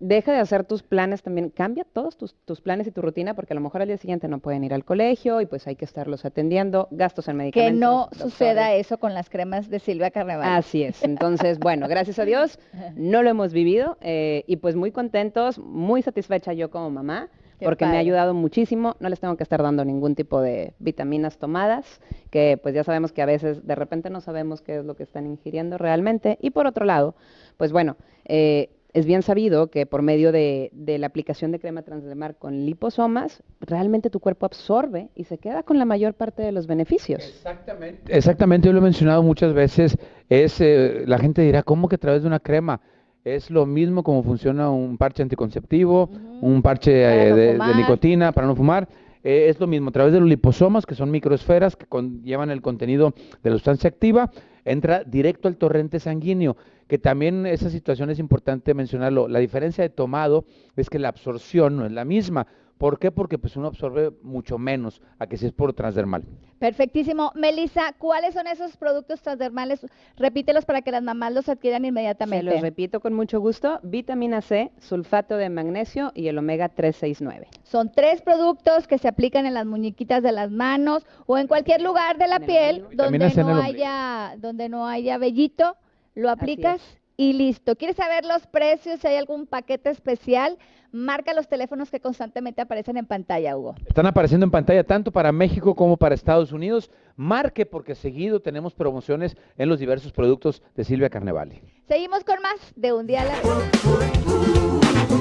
Deja 0.00 0.32
de 0.32 0.38
hacer 0.38 0.64
tus 0.64 0.82
planes 0.82 1.22
también, 1.22 1.50
cambia 1.50 1.84
todos 1.84 2.16
tus, 2.16 2.34
tus 2.44 2.60
planes 2.60 2.86
y 2.86 2.90
tu 2.90 3.00
rutina 3.00 3.34
porque 3.34 3.52
a 3.52 3.56
lo 3.56 3.60
mejor 3.60 3.82
al 3.82 3.88
día 3.88 3.96
siguiente 3.96 4.26
no 4.28 4.40
pueden 4.40 4.64
ir 4.64 4.74
al 4.74 4.84
colegio 4.84 5.40
y 5.40 5.46
pues 5.46 5.66
hay 5.66 5.76
que 5.76 5.84
estarlos 5.84 6.24
atendiendo, 6.24 6.88
gastos 6.90 7.28
en 7.28 7.34
Que 7.34 7.38
medicamentos. 7.38 7.80
no 7.80 7.98
doctores. 8.00 8.22
suceda 8.22 8.74
eso 8.74 8.98
con 8.98 9.14
las 9.14 9.30
cremas 9.30 9.70
de 9.70 9.78
Silvia 9.78 10.10
Carnaval. 10.10 10.48
Así 10.52 10.82
es. 10.82 11.02
Entonces, 11.04 11.58
bueno, 11.58 11.86
gracias 11.88 12.18
a 12.18 12.24
Dios 12.24 12.58
no 12.96 13.22
lo 13.22 13.30
hemos 13.30 13.52
vivido 13.52 13.96
eh, 14.00 14.44
y 14.46 14.56
pues 14.56 14.74
muy 14.74 14.90
contentos, 14.90 15.58
muy 15.58 16.02
satisfecha 16.02 16.52
yo 16.52 16.70
como 16.70 16.90
mamá 16.90 17.28
Qué 17.58 17.66
porque 17.66 17.86
me 17.86 17.96
ha 17.96 18.00
ayudado 18.00 18.34
muchísimo. 18.34 18.96
No 18.98 19.08
les 19.08 19.20
tengo 19.20 19.36
que 19.36 19.44
estar 19.44 19.62
dando 19.62 19.84
ningún 19.84 20.16
tipo 20.16 20.40
de 20.40 20.74
vitaminas 20.80 21.38
tomadas, 21.38 22.00
que 22.30 22.58
pues 22.60 22.74
ya 22.74 22.82
sabemos 22.82 23.12
que 23.12 23.22
a 23.22 23.26
veces 23.26 23.64
de 23.64 23.74
repente 23.76 24.10
no 24.10 24.20
sabemos 24.20 24.60
qué 24.60 24.78
es 24.78 24.84
lo 24.84 24.96
que 24.96 25.04
están 25.04 25.24
ingiriendo 25.26 25.78
realmente. 25.78 26.36
Y 26.40 26.50
por 26.50 26.66
otro 26.66 26.84
lado, 26.84 27.14
pues 27.56 27.70
bueno, 27.70 27.96
eh, 28.24 28.70
es 28.94 29.04
bien 29.06 29.22
sabido 29.22 29.66
que 29.70 29.84
por 29.86 30.02
medio 30.02 30.32
de, 30.32 30.70
de 30.72 30.98
la 30.98 31.06
aplicación 31.08 31.52
de 31.52 31.58
crema 31.58 31.82
transdermal 31.82 32.36
con 32.36 32.64
liposomas, 32.64 33.42
realmente 33.60 34.08
tu 34.08 34.20
cuerpo 34.20 34.46
absorbe 34.46 35.10
y 35.14 35.24
se 35.24 35.36
queda 35.38 35.62
con 35.64 35.78
la 35.78 35.84
mayor 35.84 36.14
parte 36.14 36.42
de 36.42 36.52
los 36.52 36.66
beneficios. 36.66 37.22
Exactamente. 37.22 38.16
Exactamente, 38.16 38.66
yo 38.68 38.72
lo 38.72 38.78
he 38.78 38.82
mencionado 38.82 39.22
muchas 39.22 39.52
veces, 39.52 39.98
es, 40.28 40.60
eh, 40.60 41.04
la 41.06 41.18
gente 41.18 41.42
dirá, 41.42 41.62
¿cómo 41.62 41.88
que 41.88 41.96
a 41.96 41.98
través 41.98 42.22
de 42.22 42.28
una 42.28 42.40
crema? 42.40 42.80
Es 43.24 43.50
lo 43.50 43.66
mismo 43.66 44.02
como 44.02 44.22
funciona 44.22 44.70
un 44.70 44.96
parche 44.96 45.22
anticonceptivo, 45.22 46.10
un 46.40 46.62
parche 46.62 46.92
eh, 47.28 47.56
no 47.58 47.66
de, 47.66 47.74
nicotina 47.74 48.32
para 48.32 48.46
no 48.46 48.54
fumar. 48.54 48.86
Eh, 49.24 49.46
es 49.48 49.58
lo 49.58 49.66
mismo, 49.66 49.88
a 49.88 49.92
través 49.92 50.12
de 50.12 50.20
los 50.20 50.28
liposomas, 50.28 50.84
que 50.84 50.94
son 50.94 51.10
microesferas 51.10 51.74
que 51.76 51.86
con- 51.86 52.22
llevan 52.22 52.50
el 52.50 52.60
contenido 52.60 53.14
de 53.42 53.50
la 53.50 53.56
sustancia 53.56 53.88
activa, 53.88 54.30
entra 54.66 55.02
directo 55.04 55.48
al 55.48 55.56
torrente 55.56 55.98
sanguíneo, 55.98 56.56
que 56.86 56.98
también 56.98 57.46
esa 57.46 57.70
situación 57.70 58.10
es 58.10 58.18
importante 58.18 58.74
mencionarlo. 58.74 59.28
La 59.28 59.38
diferencia 59.38 59.82
de 59.82 59.90
tomado 59.90 60.44
es 60.76 60.90
que 60.90 60.98
la 60.98 61.08
absorción 61.08 61.76
no 61.76 61.86
es 61.86 61.92
la 61.92 62.04
misma. 62.04 62.46
¿Por 62.78 62.98
qué? 62.98 63.12
Porque 63.12 63.38
pues 63.38 63.56
uno 63.56 63.68
absorbe 63.68 64.10
mucho 64.22 64.58
menos 64.58 65.00
a 65.18 65.26
que 65.26 65.36
si 65.36 65.46
es 65.46 65.52
por 65.52 65.72
transdermal. 65.72 66.24
Perfectísimo. 66.58 67.30
Melissa, 67.34 67.92
¿cuáles 67.98 68.34
son 68.34 68.46
esos 68.46 68.76
productos 68.76 69.22
transdermales? 69.22 69.86
Repítelos 70.16 70.64
para 70.64 70.82
que 70.82 70.90
las 70.90 71.02
mamás 71.02 71.32
los 71.32 71.48
adquieran 71.48 71.82
Se 71.82 71.88
inmediatamente. 71.88 72.44
los 72.44 72.60
repito 72.60 73.00
con 73.00 73.12
mucho 73.14 73.40
gusto, 73.40 73.80
vitamina 73.82 74.40
C, 74.40 74.72
sulfato 74.80 75.36
de 75.36 75.50
magnesio 75.50 76.10
y 76.14 76.28
el 76.28 76.38
omega 76.38 76.68
369. 76.68 77.48
Son 77.62 77.92
tres 77.92 78.22
productos 78.22 78.86
que 78.86 78.98
se 78.98 79.08
aplican 79.08 79.46
en 79.46 79.54
las 79.54 79.66
muñequitas 79.66 80.22
de 80.22 80.32
las 80.32 80.50
manos 80.50 81.06
o 81.26 81.38
en 81.38 81.46
cualquier 81.46 81.80
lugar 81.80 82.18
de 82.18 82.28
la 82.28 82.40
piel 82.40 82.86
donde 82.94 83.18
no 83.18 83.62
haya 83.62 84.34
donde 84.38 84.68
no 84.68 84.86
haya 84.86 85.18
vellito, 85.18 85.76
lo 86.14 86.30
aplicas 86.30 86.80
y 87.16 87.32
listo. 87.32 87.76
¿Quieres 87.76 87.96
saber 87.96 88.24
los 88.24 88.46
precios? 88.46 89.00
Si 89.00 89.06
hay 89.06 89.16
algún 89.16 89.46
paquete 89.46 89.90
especial, 89.90 90.58
marca 90.92 91.32
los 91.34 91.48
teléfonos 91.48 91.90
que 91.90 92.00
constantemente 92.00 92.60
aparecen 92.60 92.96
en 92.96 93.06
pantalla, 93.06 93.56
Hugo. 93.56 93.74
Están 93.86 94.06
apareciendo 94.06 94.44
en 94.44 94.50
pantalla 94.50 94.84
tanto 94.84 95.12
para 95.12 95.32
México 95.32 95.74
como 95.74 95.96
para 95.96 96.14
Estados 96.14 96.52
Unidos. 96.52 96.90
Marque 97.16 97.66
porque 97.66 97.94
seguido 97.94 98.40
tenemos 98.40 98.74
promociones 98.74 99.36
en 99.56 99.68
los 99.68 99.78
diversos 99.78 100.12
productos 100.12 100.62
de 100.74 100.84
Silvia 100.84 101.10
Carnevali. 101.10 101.60
Seguimos 101.86 102.24
con 102.24 102.40
más 102.42 102.56
de 102.74 102.92
un 102.92 103.06
día 103.06 103.22
a 103.22 103.24
la 103.24 103.34
vez. 103.34 103.44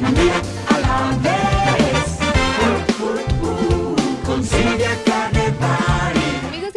Amigos, 0.04 0.64
y 4.52 5.43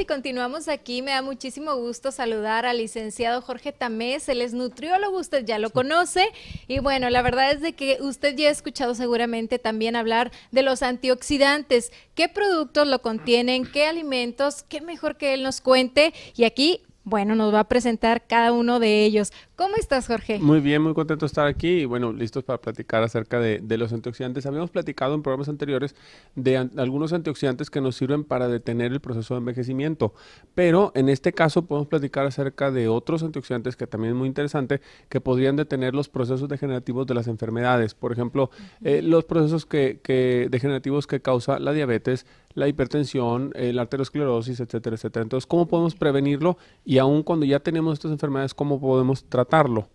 continuamos 0.07 0.69
aquí. 0.69 1.03
Me 1.03 1.11
da 1.11 1.23
muchísimo 1.23 1.75
gusto 1.77 2.13
saludar 2.13 2.65
al 2.65 2.79
licenciado 2.79 3.43
Jorge 3.43 3.73
Tamés. 3.73 4.29
Él 4.29 4.41
es 4.41 4.55
nutriólogo, 4.55 5.19
usted 5.19 5.45
ya 5.45 5.59
lo 5.59 5.71
conoce. 5.71 6.29
Y 6.69 6.79
bueno, 6.79 7.11
la 7.11 7.23
verdad 7.23 7.51
es 7.51 7.61
de 7.61 7.75
que 7.75 7.99
usted 8.01 8.35
ya 8.37 8.49
ha 8.49 8.53
escuchado 8.53 8.95
seguramente 8.95 9.59
también 9.59 9.97
hablar 9.97 10.33
de 10.53 10.63
los 10.63 10.83
antioxidantes. 10.83 11.93
¿Qué 12.15 12.29
productos 12.29 12.87
lo 12.87 13.03
contienen? 13.03 13.67
¿Qué 13.67 13.87
alimentos? 13.87 14.63
¿Qué 14.63 14.81
mejor 14.81 15.17
que 15.17 15.35
él 15.35 15.43
nos 15.43 15.61
cuente? 15.61 16.15
Y 16.37 16.45
aquí, 16.45 16.81
bueno, 17.05 17.35
nos 17.35 17.53
va 17.53 17.61
a 17.61 17.69
presentar 17.69 18.27
cada 18.27 18.53
uno 18.53 18.81
de 18.81 19.05
ellos. 19.05 19.33
¿Cómo 19.57 19.75
estás, 19.77 20.07
Jorge? 20.07 20.39
Muy 20.39 20.61
bien, 20.61 20.83
muy 20.83 20.93
contento 20.93 21.25
de 21.25 21.29
estar 21.29 21.47
aquí 21.47 21.69
y 21.69 21.85
bueno, 21.87 22.13
listos 22.13 22.45
para 22.45 22.61
platicar 22.61 23.03
acerca 23.03 23.41
de, 23.41 23.59
de 23.61 23.79
los 23.79 23.91
antioxidantes. 23.91 24.45
Habíamos 24.45 24.69
platicado 24.71 25.15
en 25.15 25.23
programas 25.23 25.49
anteriores 25.49 25.95
de 26.35 26.59
an- 26.59 26.73
algunos 26.77 27.15
antioxidantes 27.15 27.71
que 27.71 27.81
nos 27.81 27.97
sirven 27.97 28.23
para 28.23 28.49
detener 28.49 28.93
el 28.93 29.01
proceso 29.01 29.33
de 29.33 29.39
envejecimiento, 29.39 30.13
pero 30.55 30.93
en 30.95 31.09
este 31.09 31.33
caso 31.33 31.65
podemos 31.65 31.89
platicar 31.89 32.27
acerca 32.27 32.71
de 32.71 32.89
otros 32.89 33.23
antioxidantes 33.23 33.77
que 33.77 33.87
también 33.87 34.13
es 34.13 34.19
muy 34.19 34.29
interesante, 34.29 34.83
que 35.09 35.23
podrían 35.23 35.57
detener 35.57 35.95
los 35.95 36.11
procesos 36.11 36.51
degenerativos 36.51 37.07
de 37.07 37.15
las 37.15 37.27
enfermedades. 37.27 37.95
Por 37.95 38.13
ejemplo, 38.13 38.51
eh, 38.83 39.01
los 39.01 39.25
procesos 39.25 39.65
que, 39.65 40.01
que- 40.03 40.49
degenerativos 40.51 41.07
que 41.07 41.23
causa 41.23 41.59
la 41.59 41.73
diabetes, 41.73 42.27
la 42.53 42.69
hipertensión, 42.69 43.53
eh, 43.55 43.73
la 43.75 43.83
arteriosclerosis, 43.83 44.61
etcétera, 44.61 44.97
etcétera. 44.97 45.23
Entonces, 45.23 45.47
¿cómo 45.47 45.67
podemos 45.67 45.95
prevenirlo? 45.95 46.57
Y 46.87 46.97
aún 46.99 47.23
cuando 47.23 47.45
ya 47.45 47.61
tenemos 47.61 47.95
estas 47.95 48.13
enfermedades, 48.13 48.55
¿cómo 48.55 48.81
podemos 48.81 49.25
tratarlo? 49.47 49.89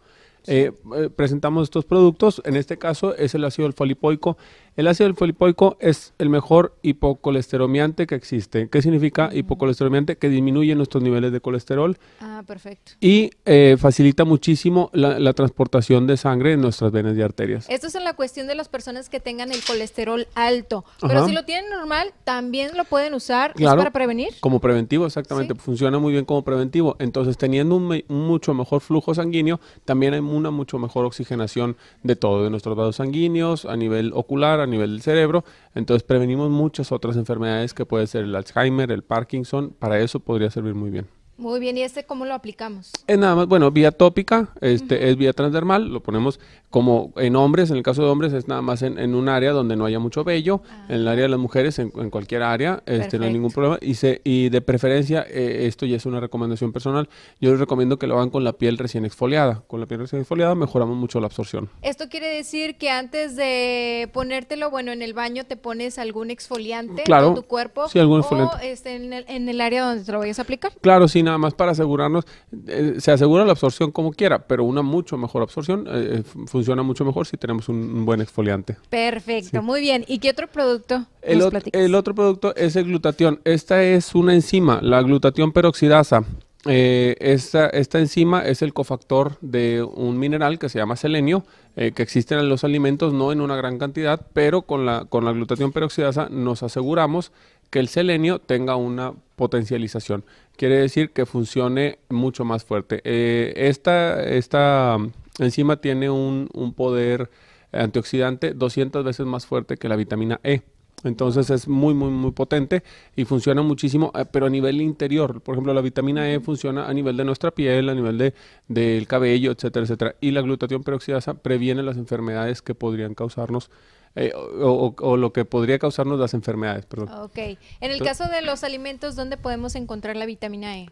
Eh, 0.47 0.71
eh, 0.97 1.09
presentamos 1.15 1.63
estos 1.63 1.85
productos, 1.85 2.41
en 2.45 2.55
este 2.55 2.77
caso 2.77 3.15
es 3.15 3.35
el 3.35 3.43
ácido 3.45 3.67
alfa-lipoico. 3.67 4.37
El 4.77 4.87
ácido 4.87 5.07
alfa-lipoico 5.07 5.77
es 5.79 6.13
el 6.17 6.29
mejor 6.29 6.75
hipocolesteromiante 6.81 8.07
que 8.07 8.15
existe. 8.15 8.69
¿Qué 8.69 8.81
significa 8.81 9.29
hipocolesteromiante? 9.33 10.17
Que 10.17 10.29
disminuye 10.29 10.73
nuestros 10.75 11.03
niveles 11.03 11.31
de 11.31 11.41
colesterol 11.41 11.97
Ah, 12.19 12.43
perfecto. 12.47 12.93
y 12.99 13.31
eh, 13.45 13.75
facilita 13.79 14.25
muchísimo 14.25 14.89
la, 14.93 15.19
la 15.19 15.33
transportación 15.33 16.07
de 16.07 16.17
sangre 16.17 16.53
en 16.53 16.61
nuestras 16.61 16.91
venas 16.91 17.15
y 17.17 17.21
arterias. 17.21 17.65
Esto 17.69 17.87
es 17.87 17.95
en 17.95 18.03
la 18.03 18.13
cuestión 18.15 18.47
de 18.47 18.55
las 18.55 18.69
personas 18.69 19.09
que 19.09 19.19
tengan 19.19 19.51
el 19.51 19.61
colesterol 19.65 20.27
alto. 20.35 20.85
Pero 21.01 21.19
Ajá. 21.19 21.27
si 21.27 21.33
lo 21.33 21.43
tienen 21.45 21.69
normal, 21.69 22.13
también 22.23 22.75
lo 22.77 22.85
pueden 22.85 23.13
usar. 23.13 23.51
¿Es 23.51 23.57
Claro. 23.57 23.77
para 23.77 23.91
prevenir? 23.91 24.29
Como 24.39 24.59
preventivo, 24.59 25.05
exactamente. 25.05 25.53
Sí. 25.53 25.59
Funciona 25.59 25.99
muy 25.99 26.13
bien 26.13 26.25
como 26.25 26.43
preventivo. 26.43 26.95
Entonces, 26.99 27.37
teniendo 27.37 27.75
un, 27.75 27.91
un 28.07 28.27
mucho 28.27 28.53
mejor 28.53 28.81
flujo 28.81 29.13
sanguíneo, 29.13 29.59
también 29.85 30.13
hay 30.13 30.21
una 30.35 30.51
mucho 30.51 30.79
mejor 30.79 31.05
oxigenación 31.05 31.77
de 32.03 32.15
todo, 32.15 32.43
de 32.43 32.49
nuestros 32.49 32.75
vasos 32.75 32.97
sanguíneos, 32.97 33.65
a 33.65 33.75
nivel 33.77 34.11
ocular, 34.13 34.59
a 34.59 34.67
nivel 34.67 34.91
del 34.91 35.01
cerebro. 35.01 35.43
Entonces, 35.75 36.03
prevenimos 36.03 36.49
muchas 36.49 36.91
otras 36.91 37.17
enfermedades 37.17 37.73
que 37.73 37.85
puede 37.85 38.07
ser 38.07 38.23
el 38.23 38.35
Alzheimer, 38.35 38.91
el 38.91 39.03
Parkinson. 39.03 39.75
Para 39.77 39.99
eso 39.99 40.19
podría 40.19 40.49
servir 40.49 40.75
muy 40.75 40.89
bien. 40.89 41.20
Muy 41.41 41.59
bien, 41.59 41.75
¿y 41.75 41.81
este 41.81 42.03
cómo 42.03 42.25
lo 42.25 42.35
aplicamos? 42.35 42.91
Es 43.07 43.17
nada 43.17 43.33
más, 43.33 43.47
bueno, 43.47 43.71
vía 43.71 43.91
tópica, 43.91 44.49
este 44.61 45.09
es 45.09 45.17
vía 45.17 45.33
transdermal, 45.33 45.87
lo 45.87 45.99
ponemos 46.03 46.39
como 46.69 47.11
en 47.17 47.35
hombres, 47.35 47.71
en 47.71 47.77
el 47.77 47.83
caso 47.83 48.03
de 48.03 48.09
hombres 48.09 48.31
es 48.31 48.47
nada 48.47 48.61
más 48.61 48.83
en, 48.83 48.99
en 48.99 49.15
un 49.15 49.27
área 49.27 49.51
donde 49.51 49.75
no 49.75 49.85
haya 49.85 49.97
mucho 49.97 50.23
vello, 50.23 50.61
en 50.87 50.97
el 50.97 51.07
área 51.07 51.23
de 51.23 51.29
las 51.29 51.39
mujeres 51.39 51.79
en, 51.79 51.91
en 51.97 52.11
cualquier 52.11 52.43
área, 52.43 52.83
este 52.85 53.17
no 53.17 53.25
hay 53.25 53.33
ningún 53.33 53.51
problema 53.51 53.79
y 53.81 53.95
se 53.95 54.21
y 54.23 54.49
de 54.49 54.61
preferencia 54.61 55.25
eh, 55.27 55.65
esto 55.65 55.87
ya 55.87 55.97
es 55.97 56.05
una 56.05 56.19
recomendación 56.19 56.71
personal, 56.71 57.09
yo 57.39 57.49
les 57.49 57.59
recomiendo 57.59 57.97
que 57.97 58.05
lo 58.05 58.17
hagan 58.17 58.29
con 58.29 58.43
la 58.43 58.53
piel 58.53 58.77
recién 58.77 59.03
exfoliada, 59.03 59.63
con 59.67 59.79
la 59.79 59.87
piel 59.87 60.01
recién 60.01 60.21
exfoliada 60.21 60.53
mejoramos 60.53 60.95
mucho 60.95 61.19
la 61.19 61.25
absorción. 61.25 61.69
Esto 61.81 62.07
quiere 62.07 62.27
decir 62.27 62.75
que 62.77 62.91
antes 62.91 63.35
de 63.35 64.09
ponértelo, 64.13 64.69
bueno, 64.69 64.91
en 64.91 65.01
el 65.01 65.13
baño 65.15 65.43
te 65.45 65.57
pones 65.57 65.97
algún 65.97 66.29
exfoliante 66.29 67.01
Claro, 67.01 67.29
en 67.29 67.35
tu 67.35 67.43
cuerpo 67.43 67.89
sí, 67.89 67.97
algún 67.97 68.17
o 68.17 68.19
exfoliante. 68.19 68.71
este, 68.71 68.95
en, 68.95 69.11
el, 69.11 69.25
en 69.27 69.49
el 69.49 69.59
área 69.59 69.85
donde 69.85 70.03
te 70.05 70.11
lo 70.11 70.19
vayas 70.19 70.37
a 70.37 70.43
aplicar. 70.43 70.71
Claro, 70.81 71.07
sí, 71.07 71.23
nada 71.31 71.37
más 71.37 71.53
para 71.53 71.71
asegurarnos, 71.71 72.25
eh, 72.67 72.95
se 72.99 73.11
asegura 73.11 73.45
la 73.45 73.51
absorción 73.51 73.91
como 73.91 74.11
quiera, 74.11 74.45
pero 74.47 74.63
una 74.63 74.81
mucho 74.81 75.17
mejor 75.17 75.41
absorción 75.41 75.85
eh, 75.87 76.17
eh, 76.19 76.23
fu- 76.23 76.45
funciona 76.47 76.83
mucho 76.83 77.05
mejor 77.05 77.25
si 77.25 77.37
tenemos 77.37 77.69
un, 77.69 77.77
un 77.77 78.05
buen 78.05 78.21
exfoliante. 78.21 78.77
Perfecto, 78.89 79.61
muy 79.63 79.81
bien. 79.81 80.03
¿Y 80.07 80.19
qué 80.19 80.29
otro 80.29 80.47
producto 80.47 81.05
El, 81.21 81.39
nos 81.39 81.47
ot- 81.47 81.51
platicas? 81.51 81.81
el 81.81 81.95
otro 81.95 82.13
producto 82.13 82.55
es 82.55 82.75
el 82.75 82.85
glutatión. 82.85 83.39
Esta 83.45 83.81
es 83.83 84.13
una 84.15 84.33
enzima, 84.33 84.79
la 84.81 85.01
glutatión 85.01 85.51
peroxidasa. 85.51 86.23
Eh, 86.67 87.15
esta, 87.19 87.67
esta 87.69 87.97
enzima 87.97 88.45
es 88.45 88.61
el 88.61 88.71
cofactor 88.71 89.37
de 89.41 89.81
un 89.81 90.19
mineral 90.19 90.59
que 90.59 90.69
se 90.69 90.77
llama 90.77 90.95
selenio, 90.95 91.43
eh, 91.75 91.91
que 91.91 92.03
existe 92.03 92.35
en 92.35 92.49
los 92.49 92.63
alimentos, 92.63 93.13
no 93.13 93.31
en 93.31 93.41
una 93.41 93.55
gran 93.55 93.79
cantidad, 93.79 94.27
pero 94.33 94.61
con 94.61 94.85
la, 94.85 95.05
con 95.05 95.25
la 95.25 95.31
glutatión 95.31 95.71
peroxidasa 95.71 96.27
nos 96.29 96.61
aseguramos 96.61 97.31
que 97.71 97.79
el 97.79 97.87
selenio 97.87 98.37
tenga 98.39 98.75
una 98.75 99.13
potencialización. 99.35 100.23
Quiere 100.55 100.75
decir 100.75 101.09
que 101.09 101.25
funcione 101.25 101.97
mucho 102.09 102.45
más 102.45 102.63
fuerte. 102.63 103.01
Eh, 103.03 103.53
esta, 103.55 104.23
esta 104.23 104.97
mm, 104.99 105.11
enzima 105.39 105.77
tiene 105.77 106.11
un, 106.11 106.49
un 106.53 106.73
poder 106.73 107.31
antioxidante 107.71 108.53
200 108.53 109.03
veces 109.03 109.25
más 109.25 109.47
fuerte 109.47 109.77
que 109.77 109.89
la 109.89 109.95
vitamina 109.95 110.39
E. 110.43 110.61
Entonces 111.03 111.49
es 111.49 111.67
muy, 111.67 111.93
muy, 111.93 112.09
muy 112.09 112.31
potente 112.31 112.83
y 113.15 113.25
funciona 113.25 113.61
muchísimo, 113.63 114.11
eh, 114.15 114.25
pero 114.31 114.45
a 114.45 114.49
nivel 114.49 114.81
interior. 114.81 115.41
Por 115.41 115.55
ejemplo, 115.55 115.73
la 115.73 115.81
vitamina 115.81 116.31
E 116.31 116.39
funciona 116.39 116.87
a 116.87 116.93
nivel 116.93 117.17
de 117.17 117.25
nuestra 117.25 117.51
piel, 117.51 117.89
a 117.89 117.95
nivel 117.95 118.17
de, 118.17 118.33
del 118.67 119.07
cabello, 119.07 119.51
etcétera, 119.51 119.85
etcétera. 119.85 120.15
Y 120.21 120.31
la 120.31 120.41
glutatión 120.41 120.83
peroxidasa 120.83 121.33
previene 121.35 121.83
las 121.83 121.97
enfermedades 121.97 122.61
que 122.61 122.75
podrían 122.75 123.15
causarnos, 123.15 123.71
eh, 124.15 124.31
o, 124.35 124.95
o- 124.95 124.95
o 125.07 125.17
lo 125.17 125.31
que 125.33 125.45
podría 125.45 125.79
causarnos 125.79 126.19
las 126.19 126.33
enfermedades, 126.33 126.85
perdón. 126.85 127.09
Ok. 127.21 127.37
En 127.37 127.57
el 127.81 127.91
Entonces- 127.93 128.17
caso 128.17 128.31
de 128.31 128.41
los 128.41 128.63
alimentos, 128.63 129.15
¿dónde 129.15 129.37
podemos 129.37 129.75
encontrar 129.75 130.15
la 130.15 130.25
vitamina 130.25 130.77
E? 130.77 130.89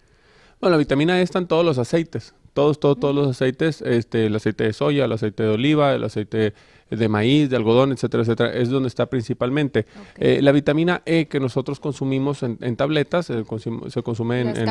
Bueno, 0.61 0.71
la 0.75 0.77
vitamina 0.77 1.19
E 1.19 1.21
está 1.21 1.39
en 1.39 1.47
todos 1.47 1.65
los 1.65 1.77
aceites, 1.77 2.33
todos, 2.53 2.79
todos, 2.79 2.99
todos 2.99 3.15
los 3.15 3.27
aceites, 3.29 3.81
este, 3.81 4.25
el 4.25 4.35
aceite 4.35 4.63
de 4.65 4.73
soya, 4.73 5.05
el 5.05 5.11
aceite 5.11 5.43
de 5.43 5.49
oliva, 5.49 5.93
el 5.93 6.03
aceite 6.03 6.53
de 6.89 7.07
maíz, 7.09 7.49
de 7.49 7.55
algodón, 7.55 7.91
etcétera, 7.91 8.23
etcétera, 8.23 8.53
es 8.53 8.69
donde 8.69 8.87
está 8.87 9.05
principalmente. 9.07 9.85
Eh, 10.17 10.41
la 10.41 10.51
vitamina 10.51 11.01
E 11.05 11.27
que 11.27 11.39
nosotros 11.39 11.79
consumimos 11.79 12.43
en, 12.43 12.57
en 12.61 12.75
tabletas, 12.75 13.29
eh, 13.29 13.43
consum- 13.45 13.89
se 13.89 14.01
consume 14.03 14.41
en, 14.41 14.47
en- 14.61 14.65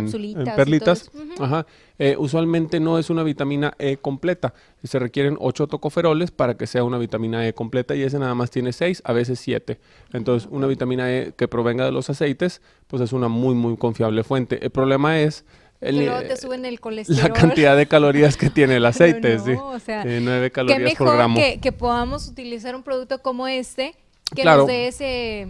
perlitas, 0.56 1.10
ajá, 1.40 1.66
eh, 1.98 2.16
usualmente 2.18 2.80
no 2.80 2.98
es 2.98 3.10
una 3.10 3.22
vitamina 3.22 3.74
E 3.78 3.96
completa, 3.98 4.54
se 4.82 4.98
requieren 4.98 5.36
8 5.40 5.66
tocoferoles 5.66 6.30
para 6.30 6.56
que 6.56 6.66
sea 6.66 6.84
una 6.84 6.98
vitamina 6.98 7.46
E 7.46 7.52
completa 7.54 7.94
y 7.94 8.02
ese 8.02 8.18
nada 8.18 8.34
más 8.34 8.50
tiene 8.50 8.72
6, 8.72 9.02
a 9.04 9.12
veces 9.12 9.38
7. 9.40 9.78
Entonces, 10.12 10.48
una 10.52 10.66
vitamina 10.66 11.12
E 11.12 11.32
que 11.36 11.48
provenga 11.48 11.84
de 11.84 11.92
los 11.92 12.10
aceites, 12.10 12.62
pues 12.86 13.02
es 13.02 13.12
una 13.12 13.28
muy, 13.28 13.54
muy 13.54 13.76
confiable 13.76 14.24
fuente. 14.24 14.64
El 14.64 14.70
problema 14.70 15.20
es... 15.20 15.44
El, 15.80 15.96
luego 16.04 16.20
te 16.22 16.36
suben 16.36 16.64
el 16.64 16.80
colesterol. 16.80 17.22
la 17.22 17.32
cantidad 17.32 17.76
de 17.76 17.86
calorías 17.86 18.36
que 18.36 18.50
tiene 18.50 18.76
el 18.76 18.86
aceite, 18.86 19.36
no, 19.36 19.44
sí. 19.44 19.52
o 19.52 19.78
sea, 19.78 20.02
Eh, 20.02 20.18
9 20.22 20.46
Qué 20.46 20.50
calorías 20.50 20.94
por 20.96 21.14
gramo. 21.14 21.36
que, 21.36 21.60
que 21.60 21.72
podamos 21.72 22.26
utilizar 22.28 22.74
un 22.74 22.82
producto 22.82 23.20
como 23.22 23.46
este 23.46 23.94
que 24.34 24.42
Claro. 24.42 24.58
nos 24.62 24.66
dé 24.68 24.88
ese... 24.88 25.48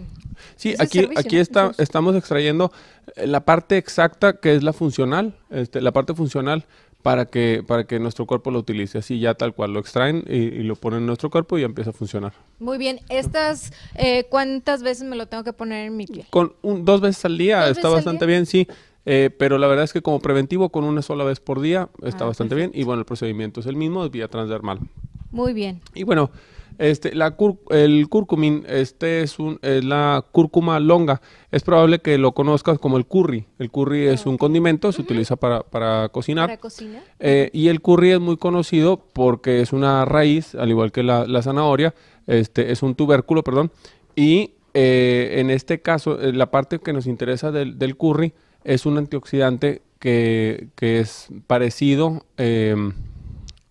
Sí, 0.55 0.69
ese 0.71 0.83
aquí, 0.83 0.99
servicio, 0.99 1.19
aquí 1.19 1.37
está, 1.37 1.71
estamos 1.79 2.15
extrayendo 2.15 2.71
eh, 3.15 3.27
la 3.27 3.41
parte 3.41 3.77
exacta 3.77 4.33
que 4.39 4.55
es 4.55 4.63
la 4.63 4.71
funcional, 4.71 5.33
este, 5.49 5.81
la 5.81 5.91
parte 5.91 6.13
funcional 6.13 6.65
para 7.01 7.25
que, 7.25 7.63
para 7.65 7.85
que 7.85 7.99
nuestro 7.99 8.25
cuerpo 8.25 8.51
lo 8.51 8.59
utilice. 8.59 8.99
Así 8.99 9.19
ya 9.19 9.33
tal 9.33 9.53
cual 9.53 9.73
lo 9.73 9.79
extraen 9.79 10.23
y, 10.29 10.35
y 10.37 10.63
lo 10.63 10.75
ponen 10.75 10.99
en 10.99 11.05
nuestro 11.07 11.29
cuerpo 11.29 11.57
y 11.57 11.61
ya 11.61 11.65
empieza 11.65 11.89
a 11.89 11.93
funcionar. 11.93 12.33
Muy 12.59 12.77
bien, 12.77 12.99
estas, 13.09 13.73
eh, 13.95 14.25
¿cuántas 14.29 14.81
veces 14.83 15.03
me 15.07 15.15
lo 15.17 15.25
tengo 15.27 15.43
que 15.43 15.53
poner 15.53 15.87
en 15.87 15.97
mi 15.97 16.05
piel? 16.07 16.27
Con 16.29 16.53
un- 16.61 16.85
dos 16.85 17.01
veces 17.01 17.25
al 17.25 17.37
día 17.37 17.61
¿Dos 17.61 17.69
está 17.71 17.81
veces 17.81 17.85
al 17.89 17.95
bastante 17.95 18.25
día? 18.27 18.35
bien, 18.35 18.45
sí. 18.45 18.67
Eh, 19.05 19.29
pero 19.37 19.57
la 19.57 19.67
verdad 19.67 19.85
es 19.85 19.93
que 19.93 20.01
como 20.01 20.19
preventivo 20.19 20.69
con 20.69 20.83
una 20.83 21.01
sola 21.01 21.23
vez 21.23 21.39
por 21.39 21.61
día 21.61 21.89
está 22.03 22.25
Ah, 22.25 22.27
bastante 22.27 22.55
bien. 22.55 22.71
Y 22.73 22.83
bueno, 22.83 22.99
el 23.01 23.05
procedimiento 23.05 23.59
es 23.59 23.65
el 23.65 23.75
mismo, 23.75 24.03
es 24.05 24.11
vía 24.11 24.27
transdermal. 24.27 24.79
Muy 25.31 25.53
bien. 25.53 25.81
Y 25.93 26.03
bueno, 26.03 26.31
este, 26.79 27.13
la 27.13 27.35
cur- 27.37 27.59
el 27.71 28.07
curcumin, 28.07 28.63
este 28.67 29.21
es, 29.21 29.37
un, 29.37 29.59
es 29.61 29.83
la 29.83 30.25
cúrcuma 30.31 30.79
longa. 30.79 31.21
Es 31.51 31.61
probable 31.63 31.99
que 31.99 32.17
lo 32.17 32.31
conozcas 32.31 32.79
como 32.79 32.97
el 32.97 33.05
curry. 33.05 33.45
El 33.59 33.69
curry 33.69 34.07
es 34.07 34.25
un 34.25 34.37
condimento, 34.37 34.91
se 34.91 35.01
utiliza 35.01 35.35
para, 35.35 35.61
para 35.63 36.09
cocinar. 36.09 36.47
Para 36.47 36.57
cocina. 36.59 37.03
Eh, 37.19 37.49
y 37.53 37.67
el 37.67 37.81
curry 37.81 38.11
es 38.11 38.19
muy 38.19 38.37
conocido 38.37 39.03
porque 39.13 39.61
es 39.61 39.73
una 39.73 40.05
raíz, 40.05 40.55
al 40.55 40.69
igual 40.69 40.91
que 40.91 41.03
la, 41.03 41.25
la 41.27 41.41
zanahoria, 41.41 41.93
este, 42.27 42.71
es 42.71 42.81
un 42.81 42.95
tubérculo, 42.95 43.43
perdón. 43.43 43.71
Y 44.15 44.51
eh, 44.73 45.35
en 45.39 45.49
este 45.51 45.81
caso, 45.81 46.19
eh, 46.21 46.31
la 46.31 46.49
parte 46.49 46.79
que 46.79 46.93
nos 46.93 47.07
interesa 47.07 47.51
del, 47.51 47.77
del 47.77 47.97
curry 47.97 48.33
es 48.63 48.85
un 48.85 48.97
antioxidante 48.97 49.81
que, 49.99 50.69
que 50.75 50.99
es 50.99 51.27
parecido 51.47 52.25
em, 52.37 52.93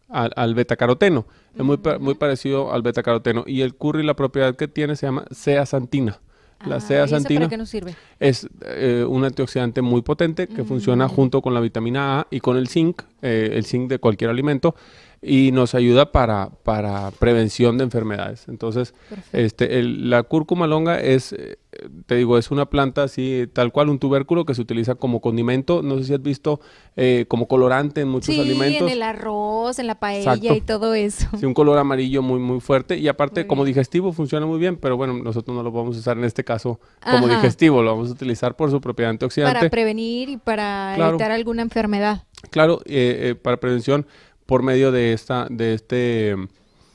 al, 0.09 0.33
al 0.37 0.55
betacaroteno. 0.55 1.27
Es 1.57 1.65
muy, 1.65 1.79
muy 2.01 2.15
parecido 2.15 2.73
al 2.73 2.83
betacaroteno. 2.83 3.45
Y 3.47 3.63
el 3.63 3.75
curry, 3.75 4.05
la 4.05 4.15
propiedad 4.15 4.55
que 4.55 4.69
tiene 4.69 4.95
se 4.97 5.07
llama 5.07 5.25
zeaxantina. 5.33 6.21
La 6.67 6.77
Ah, 6.77 6.79
¿y 6.79 6.79
eso 6.79 6.87
zeaxantina 6.89 7.41
¿Para 7.41 7.51
qué 7.51 7.57
nos 7.57 7.71
sirve? 7.71 7.95
es 8.19 8.49
eh, 8.63 9.05
un 9.09 9.25
antioxidante 9.25 9.81
muy 9.81 10.03
potente 10.03 10.49
que 10.49 10.65
funciona 10.65 11.09
junto 11.09 11.41
con 11.41 11.55
la 11.55 11.61
vitamina 11.61 12.21
A 12.21 12.27
y 12.33 12.41
con 12.41 12.57
el 12.57 12.67
zinc, 12.69 13.03
eh, 13.23 13.51
el 13.53 13.65
zinc 13.65 13.89
de 13.89 14.01
cualquier 14.01 14.31
alimento, 14.31 14.75
y 15.21 15.51
nos 15.53 15.75
ayuda 15.75 16.13
para, 16.13 16.51
para 16.63 17.11
prevención 17.11 17.77
de 17.79 17.85
enfermedades. 17.85 18.47
Entonces, 18.49 18.95
este, 19.33 19.79
el- 19.79 20.11
la 20.11 20.23
cúrcuma 20.23 20.67
longa 20.67 21.01
es, 21.01 21.33
eh, 21.33 21.59
te 22.07 22.15
digo, 22.17 22.39
es 22.39 22.51
una 22.51 22.67
planta 22.71 23.03
así, 23.03 23.49
tal 23.53 23.73
cual, 23.73 23.89
un 23.89 23.99
tubérculo 23.99 24.45
que 24.45 24.55
se 24.55 24.61
utiliza 24.63 24.95
como 24.95 25.21
condimento. 25.21 25.83
No 25.83 25.99
sé 25.99 26.05
si 26.05 26.15
has 26.15 26.23
visto 26.23 26.61
eh, 26.97 27.25
como 27.29 27.47
colorante 27.49 28.01
en 28.01 28.09
muchos 28.09 28.35
Sí, 28.35 28.41
alimentos. 28.41 28.83
en 28.83 28.89
el 28.89 29.03
arroz, 29.03 29.79
en 29.79 29.87
la 29.89 29.99
paella 30.01 30.35
Exacto. 30.35 30.55
y 30.55 30.61
todo 30.61 30.95
eso. 30.95 31.29
Sí, 31.39 31.47
un 31.47 31.55
color 31.55 31.79
amarillo 31.79 32.23
muy, 32.23 32.39
muy 32.41 32.61
fuerte. 32.61 32.97
Y 32.97 33.07
aparte, 33.09 33.47
como 33.47 33.65
digestivo, 33.65 34.13
funciona 34.13 34.47
muy 34.47 34.59
bien, 34.59 34.77
pero 34.77 34.97
bueno, 34.97 35.15
nosotros 35.15 35.57
no 35.57 35.63
lo 35.63 35.71
vamos 35.73 35.97
a 35.97 35.99
usar 36.01 36.17
en 36.19 36.25
este 36.25 36.45
caso 36.45 36.81
como 37.11 37.27
Ajá. 37.27 37.37
digestivo, 37.37 37.83
lo 37.83 37.91
vamos 37.93 38.09
a 38.09 38.13
utilizar 38.13 38.57
por 38.57 38.71
su 38.71 38.81
propiedad 38.81 39.11
antioxidante. 39.11 39.59
Para 39.59 39.71
prevenir 39.71 40.29
y 40.29 40.37
para 40.37 40.93
Claro. 40.97 41.11
evitar 41.11 41.31
alguna 41.33 41.63
enfermedad. 41.63 42.25
Claro, 42.51 42.81
eh, 42.85 43.31
eh, 43.31 43.35
para 43.35 43.57
prevención 43.59 44.07
por 44.49 44.63
medio 44.63 44.91
de 44.93 45.13
esta, 45.13 45.47
de 45.51 45.75
este, 45.75 46.35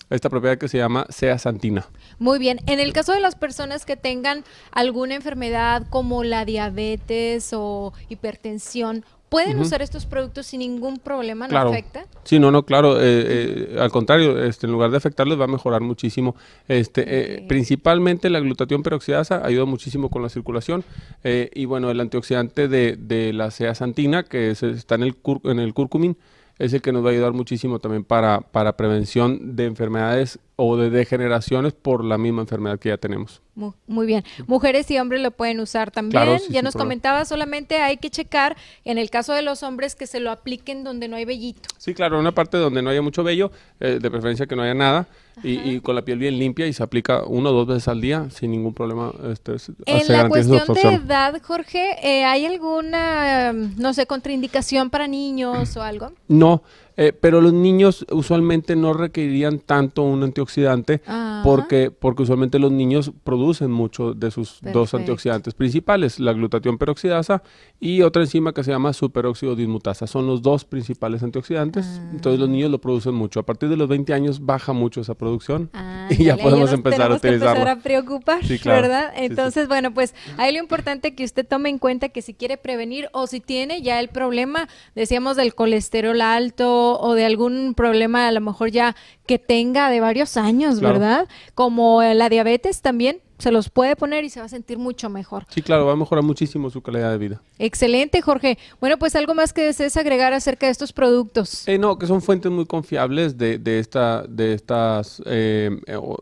esta 0.10 0.28
propiedad 0.32 0.58
que 0.58 0.68
se 0.68 0.80
llama 0.80 1.06
zeaxantina. 1.12 1.86
Muy 2.18 2.39
bien. 2.39 2.60
En 2.66 2.80
el 2.80 2.94
caso 2.94 3.13
de 3.13 3.20
las 3.20 3.36
personas 3.36 3.86
que 3.86 3.96
tengan 3.96 4.44
alguna 4.72 5.13
enfermedad 5.13 5.84
como 5.92 6.24
la 6.24 6.46
diabetes 6.46 7.52
o 7.54 7.94
hipertensión, 8.10 9.06
¿pueden 9.30 9.60
usar 9.60 9.84
estos 9.84 10.08
productos 10.08 10.48
sin 10.48 10.62
ningún 10.62 10.98
problema? 10.98 11.46
¿No 11.46 11.52
Claro. 11.52 11.70
afecta? 11.70 12.06
Sí, 12.24 12.39
no, 12.39 12.50
no, 12.50 12.63
claro. 12.66 13.00
eh, 13.00 13.04
eh, 13.04 13.78
al 13.80 13.92
contrario, 13.92 14.44
este, 14.44 14.66
en 14.66 14.72
lugar 14.74 14.89
de 14.89 14.98
afectarles 14.98 15.39
va 15.39 15.44
a 15.44 15.48
mejorar 15.48 15.82
muchísimo. 15.82 16.36
Este, 16.68 17.04
eh, 17.06 17.46
principalmente 17.48 18.32
la 18.32 18.39
glutatión 18.39 18.82
peroxidasa 18.82 19.46
ayuda 19.46 19.66
muchísimo 19.66 20.10
con 20.10 20.24
la 20.24 20.30
circulación 20.30 20.84
eh, 21.24 21.52
y 21.54 21.66
bueno, 21.66 21.92
el 21.92 22.00
antioxidante 22.00 22.68
de, 22.68 22.96
de 22.98 23.32
la 23.32 23.52
zeaxantina 23.52 24.24
que 24.24 24.50
es- 24.50 24.63
está 24.63 24.96
en 24.96 25.04
el, 25.04 25.22
cur- 25.22 25.42
en 25.52 25.60
el 25.60 25.76
curcumin 25.76 26.18
es 26.60 26.74
el 26.74 26.82
que 26.82 26.92
nos 26.92 27.04
va 27.04 27.10
a 27.10 27.12
ayudar 27.13 27.34
muchísimo 27.34 27.80
también 27.80 28.04
para, 28.04 28.42
para 28.42 28.78
prevención 28.78 29.56
de 29.56 29.66
enfermedades 29.66 30.39
o 30.56 30.78
de 30.78 30.89
degeneraciones 30.89 31.74
por 31.74 32.04
la 32.04 32.18
misma 32.18 32.42
enfermedad 32.42 32.80
que 32.80 32.89
ya 32.89 32.98
tenemos. 32.98 33.42
Mu- 33.56 33.74
Muy 33.86 34.08
bien. 34.08 34.24
Mujeres 34.48 34.89
y 34.89 34.98
hombres 34.98 35.22
lo 35.22 35.30
pueden 35.32 35.60
usar 35.60 35.92
también. 35.92 36.24
Claro, 36.24 36.39
sí, 36.39 36.52
ya 36.52 36.62
nos 36.63 36.74
problema. 36.74 36.86
comentaba, 36.86 37.26
solamente 37.26 37.78
hay 37.78 37.98
que 37.98 38.10
checar 38.10 38.58
en 38.84 38.98
el 38.98 39.10
caso 39.12 39.34
de 39.34 39.44
los 39.44 39.62
hombres 39.62 39.94
que 39.96 40.08
se 40.08 40.20
lo 40.20 40.32
apliquen 40.32 40.84
donde 40.84 41.08
no 41.08 41.16
hay 41.16 41.26
vellito. 41.26 41.70
Sí, 41.78 41.94
claro, 41.94 42.20
una 42.20 42.32
parte 42.34 42.58
donde 42.58 42.82
no 42.82 42.89
haya 42.89 43.02
mucho 43.04 43.24
vello, 43.24 43.52
eh, 43.80 44.00
de 44.02 44.10
preferencia 44.12 44.48
que 44.48 44.56
no 44.56 44.63
haya 44.63 44.74
nada, 44.74 45.08
y, 45.44 45.52
y 45.70 45.80
con 45.82 45.96
la 45.96 46.04
piel 46.04 46.20
bien 46.20 46.38
limpia 46.38 46.68
y 46.68 46.74
se 46.74 46.82
aplica 46.84 47.24
uno 47.26 47.50
o 47.50 47.54
dos 47.54 47.68
veces 47.68 47.88
al 47.88 48.02
día 48.02 48.28
sin 48.32 48.52
ningún 48.52 48.74
problema. 48.74 49.12
Este, 49.32 49.54
En 49.86 50.08
la 50.08 50.28
cuestión 50.30 50.68
de 50.74 50.82
edad, 50.96 51.39
Jorge, 51.44 51.96
eh, 52.02 52.24
¿hay 52.24 52.46
alguna, 52.46 53.52
mm, 53.54 53.74
no 53.82 53.94
sé, 53.94 54.06
contraindicación 54.06 54.89
para 54.89 55.08
niños 55.08 55.76
o 55.78 55.82
algo? 55.84 56.12
No, 56.28 56.63
eh, 56.97 57.13
pero 57.19 57.41
los 57.41 57.53
niños 57.53 58.06
usualmente 58.12 58.75
no 58.75 58.93
requerirían 58.93 59.60
tanto 59.60 60.03
un 60.03 60.23
antioxidante 60.23 61.01
Ah, 61.08 61.41
porque, 61.43 61.91
porque 61.91 62.23
usualmente 62.23 62.60
los 62.60 62.71
niños 62.71 63.12
producen 63.23 63.71
mucho 63.71 64.13
de 64.13 64.32
sus 64.32 64.60
dos 64.62 64.93
antioxidantes 64.93 65.53
principales, 65.53 66.19
la 66.19 66.34
glutatión 66.34 66.77
peroxidasa 66.77 67.43
y 67.79 68.01
otra 68.01 68.21
enzima 68.23 68.53
que 68.53 68.63
se 68.63 68.71
llama 68.71 68.93
superóxido 68.93 69.56
dismutasa. 69.56 70.08
Son 70.08 70.25
los 70.27 70.41
dos 70.41 70.65
principales 70.65 71.23
antioxidantes, 71.23 71.86
entonces 72.12 72.39
los 72.39 72.49
niños 72.49 72.71
lo 72.71 72.79
producen 72.79 73.13
mucho. 73.15 73.39
A 73.39 73.43
partir 73.43 73.69
de 73.69 73.77
los 73.77 73.89
20 73.89 74.13
años 74.13 74.45
baja 74.45 74.73
mucho 74.73 75.01
esa 75.01 75.15
producción 75.15 75.69
y 76.10 76.23
ya 76.25 76.38
podemos 76.38 76.71
empezar 76.71 77.12
a 77.12 77.15
empezar 77.15 77.34
utilizarlo. 77.36 77.69
a 77.71 77.75
preocupar, 77.77 78.45
Sí, 78.45 78.60
claro. 78.60 78.82
¿verdad? 78.84 79.12
Sí, 79.13 79.19
sí. 79.19 79.25
Entonces, 79.25 79.67
bueno, 79.67 79.93
pues 79.93 80.13
ahí 80.38 80.53
lo 80.53 80.60
importante 80.60 81.15
que 81.15 81.23
usted 81.23 81.45
tome 81.47 81.69
en 81.69 81.77
cuenta 81.79 82.10
que 82.10 82.21
si 82.21 82.34
quiere 82.34 82.58
prevenir 82.58 83.10
o 83.13 83.27
si 83.27 83.39
tiene 83.39 83.82
ya 83.82 83.99
el 83.99 84.10
problema, 84.10 84.69
decíamos 84.95 85.36
del 85.38 85.56
colesterol 85.56 86.21
alto 86.21 86.83
o 87.00 87.13
de 87.13 87.26
algún 87.26 87.74
problema 87.76 88.28
a 88.28 88.32
lo 88.32 88.41
mejor 88.41 88.69
ya 88.72 88.96
que 89.26 89.39
tenga 89.39 89.89
de 89.89 90.00
varios 90.02 90.38
años, 90.38 90.80
Claro. 90.80 90.93
¿verdad? 91.00 91.28
Como 91.56 92.02
eh, 92.02 92.13
la 92.15 92.30
diabetes 92.30 92.82
también 92.82 93.22
se 93.38 93.52
los 93.52 93.69
puede 93.69 93.96
poner 93.96 94.24
y 94.24 94.30
se 94.30 94.39
va 94.39 94.46
a 94.46 94.50
sentir 94.50 94.78
mucho 94.78 95.10
mejor. 95.10 95.46
Sí, 95.50 95.62
claro, 95.62 95.86
va 95.86 95.93
a 95.93 95.96
mejorar 95.96 96.24
muchísimo 96.24 96.69
su 96.69 96.82
calidad 96.82 97.12
de 97.12 97.17
vida. 97.17 97.41
Excelente, 97.60 98.22
Jorge. 98.22 98.58
Bueno, 98.80 98.98
pues 98.98 99.15
algo 99.15 99.34
más 99.34 99.54
que 99.54 99.62
desees 99.63 99.98
agregar 99.98 100.34
acerca 100.34 100.67
de 100.67 100.72
estos 100.72 100.93
productos. 100.93 101.67
Eh, 101.67 101.78
no, 101.78 101.98
que 101.98 102.08
son 102.08 102.22
fuentes 102.22 102.52
muy 102.52 102.65
confiables 102.65 103.38
de, 103.38 103.58
de 103.58 103.80
esta, 103.80 104.24
de 104.24 104.54
estas 104.54 105.22
eh, 105.26 105.69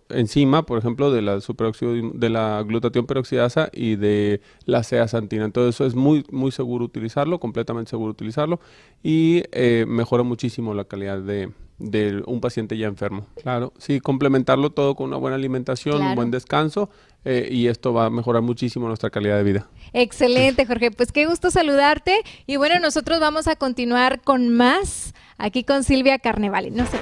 enzima, 0.10 0.66
por 0.66 0.78
ejemplo, 0.78 1.12
de 1.12 1.22
la 1.22 1.42
superóxido, 1.42 1.94
de 2.14 2.30
la 2.30 2.64
glutatión 2.64 3.06
peroxidasa 3.06 3.70
y 3.74 3.96
de 3.96 4.42
la 4.66 4.84
zeaxantina. 4.84 5.46
Entonces, 5.46 5.76
eso 5.76 5.86
es 5.86 5.96
muy, 5.96 6.26
muy 6.32 6.52
seguro 6.52 6.86
utilizarlo, 6.86 7.40
completamente 7.40 7.90
seguro 7.90 8.12
utilizarlo 8.12 8.60
y 9.04 9.44
eh, 9.52 9.86
mejora 9.88 10.24
muchísimo 10.24 10.74
la 10.74 10.86
calidad 10.86 11.20
de, 11.20 11.52
de 11.82 12.24
un 12.26 12.42
paciente 12.42 12.78
ya 12.78 12.88
enfermo. 12.88 13.26
Claro, 13.42 13.74
sí, 13.78 14.00
complementarlo 14.00 14.72
todo 14.72 14.96
con 14.96 15.08
una 15.08 15.18
buena 15.18 15.36
alimentación, 15.36 16.02
un 16.02 16.16
buen 16.16 16.32
descanso 16.32 16.90
eh, 17.26 17.48
y 17.52 17.68
esto 17.68 17.94
va 17.94 18.06
a 18.06 18.10
mejorar 18.10 18.42
muchísimo 18.42 18.88
nuestra 18.88 19.10
calidad 19.10 19.38
de 19.38 19.44
vida. 19.44 19.68
Excelente, 19.94 20.66
Jorge. 20.66 20.92
Pues 20.92 21.12
qué 21.12 21.26
gusto 21.26 21.52
saludarte. 21.52 22.22
Y 22.48 22.58
bueno, 22.58 22.80
nosotros 22.80 23.20
vamos 23.20 23.48
a 23.48 23.56
continuar 23.56 24.22
con 24.22 24.50
más 24.50 25.14
aquí 25.38 25.64
con 25.64 25.84
Silvia 25.84 26.20
Carnevali. 26.20 26.72
No 26.72 26.86
se 26.86 27.00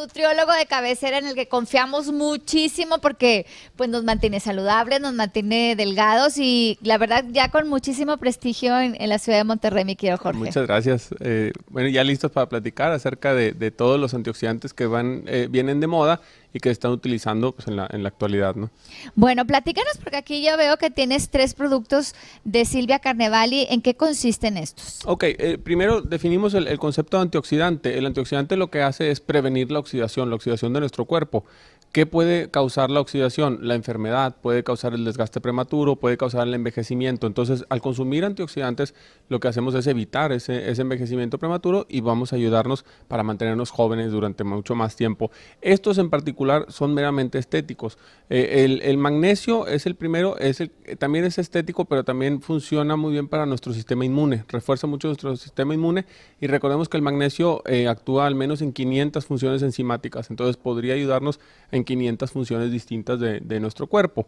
nutriólogo 0.00 0.52
de 0.52 0.66
cabecera 0.66 1.18
en 1.18 1.26
el 1.26 1.34
que 1.34 1.46
confiamos 1.46 2.12
muchísimo 2.12 2.98
porque 2.98 3.46
pues 3.76 3.88
nos 3.88 4.04
mantiene 4.04 4.40
saludables, 4.40 5.00
nos 5.00 5.14
mantiene 5.14 5.76
delgados 5.76 6.38
y 6.38 6.78
la 6.82 6.98
verdad 6.98 7.24
ya 7.30 7.50
con 7.50 7.68
muchísimo 7.68 8.16
prestigio 8.16 8.78
en, 8.78 8.96
la 9.08 9.18
ciudad 9.18 9.38
de 9.38 9.44
Monterrey, 9.44 9.84
mi 9.84 9.96
querido 9.96 10.18
Jorge. 10.18 10.38
Muchas 10.38 10.66
gracias. 10.66 11.10
Eh, 11.20 11.52
bueno, 11.68 11.88
ya 11.88 12.04
listos 12.04 12.30
para 12.30 12.48
platicar 12.48 12.92
acerca 12.92 13.34
de, 13.34 13.52
de 13.52 13.70
todos 13.70 14.00
los 14.00 14.14
antioxidantes 14.14 14.72
que 14.72 14.86
van 14.86 15.24
eh, 15.26 15.48
vienen 15.50 15.80
de 15.80 15.86
moda 15.86 16.20
y 16.52 16.60
que 16.60 16.70
están 16.70 16.90
utilizando 16.90 17.52
pues, 17.52 17.68
en, 17.68 17.76
la, 17.76 17.88
en 17.90 18.02
la 18.02 18.08
actualidad, 18.08 18.54
¿no? 18.56 18.70
Bueno, 19.14 19.46
platícanos 19.46 19.98
porque 19.98 20.16
aquí 20.16 20.44
yo 20.44 20.56
veo 20.56 20.76
que 20.76 20.90
tienes 20.90 21.30
tres 21.30 21.54
productos 21.54 22.14
de 22.44 22.64
Silvia 22.64 22.98
Carnevali. 22.98 23.66
¿En 23.70 23.82
qué 23.82 23.94
consisten 23.94 24.56
estos? 24.56 25.00
Ok, 25.04 25.24
eh, 25.24 25.58
primero 25.62 26.00
definimos 26.00 26.54
el, 26.54 26.66
el 26.66 26.78
concepto 26.78 27.18
de 27.18 27.22
antioxidante. 27.22 27.98
El 27.98 28.06
antioxidante 28.06 28.56
lo 28.56 28.70
que 28.70 28.82
hace 28.82 29.10
es 29.10 29.20
prevenir 29.20 29.70
la 29.70 29.78
oxidación, 29.78 30.28
la 30.28 30.36
oxidación 30.36 30.72
de 30.72 30.80
nuestro 30.80 31.04
cuerpo. 31.04 31.44
¿Qué 31.92 32.06
puede 32.06 32.50
causar 32.50 32.88
la 32.88 33.00
oxidación? 33.00 33.58
La 33.62 33.74
enfermedad, 33.74 34.36
puede 34.40 34.62
causar 34.62 34.94
el 34.94 35.04
desgaste 35.04 35.40
prematuro, 35.40 35.96
puede 35.96 36.16
causar 36.16 36.46
el 36.46 36.54
envejecimiento. 36.54 37.26
Entonces, 37.26 37.64
al 37.68 37.80
consumir 37.80 38.24
antioxidantes, 38.24 38.94
lo 39.28 39.40
que 39.40 39.48
hacemos 39.48 39.74
es 39.74 39.88
evitar 39.88 40.30
ese, 40.30 40.70
envejecimiento 40.80 41.38
prematuro 41.38 41.86
y 41.88 42.00
vamos 42.00 42.32
a 42.32 42.36
ayudarnos 42.36 42.84
para 43.08 43.24
mantenernos 43.24 43.70
jóvenes 43.70 44.12
durante 44.12 44.44
mucho 44.44 44.76
más 44.76 44.94
tiempo. 44.94 45.32
Estos 45.62 45.98
en 45.98 46.10
particular 46.10 46.66
son 46.68 46.94
meramente 46.94 47.38
estéticos. 47.38 47.98
Eh, 48.28 48.80
el, 48.84 48.98
magnesio 48.98 49.66
es 49.66 49.84
el 49.86 49.96
primero, 49.96 50.38
es 50.38 50.60
eh, 50.60 50.70
también 50.96 51.24
es 51.24 51.38
estético, 51.38 51.86
pero 51.86 52.04
también 52.04 52.40
funciona 52.40 52.94
muy 52.94 53.12
bien 53.12 53.26
para 53.26 53.46
nuestro 53.46 53.72
sistema 53.72 54.04
inmune, 54.04 54.44
refuerza 54.46 54.86
mucho 54.86 55.08
nuestro 55.08 55.36
sistema 55.36 55.74
inmune 55.74 56.06
y 56.40 56.46
recordemos 56.46 56.88
que 56.88 56.96
el 56.96 57.02
magnesio 57.02 57.62
eh, 57.66 57.88
actúa 57.88 58.28
al 58.28 58.36
menos 58.36 58.62
en 58.62 58.72
500 58.72 59.26
funciones 59.26 59.62
enzimáticas, 59.62 60.30
entonces 60.30 60.56
podría 60.56 60.94
ayudarnos 60.94 61.40
en 61.72 61.79
500 61.84 62.30
funciones 62.30 62.70
distintas 62.70 63.18
de, 63.20 63.60
nuestro 63.60 63.86
cuerpo. 63.86 64.26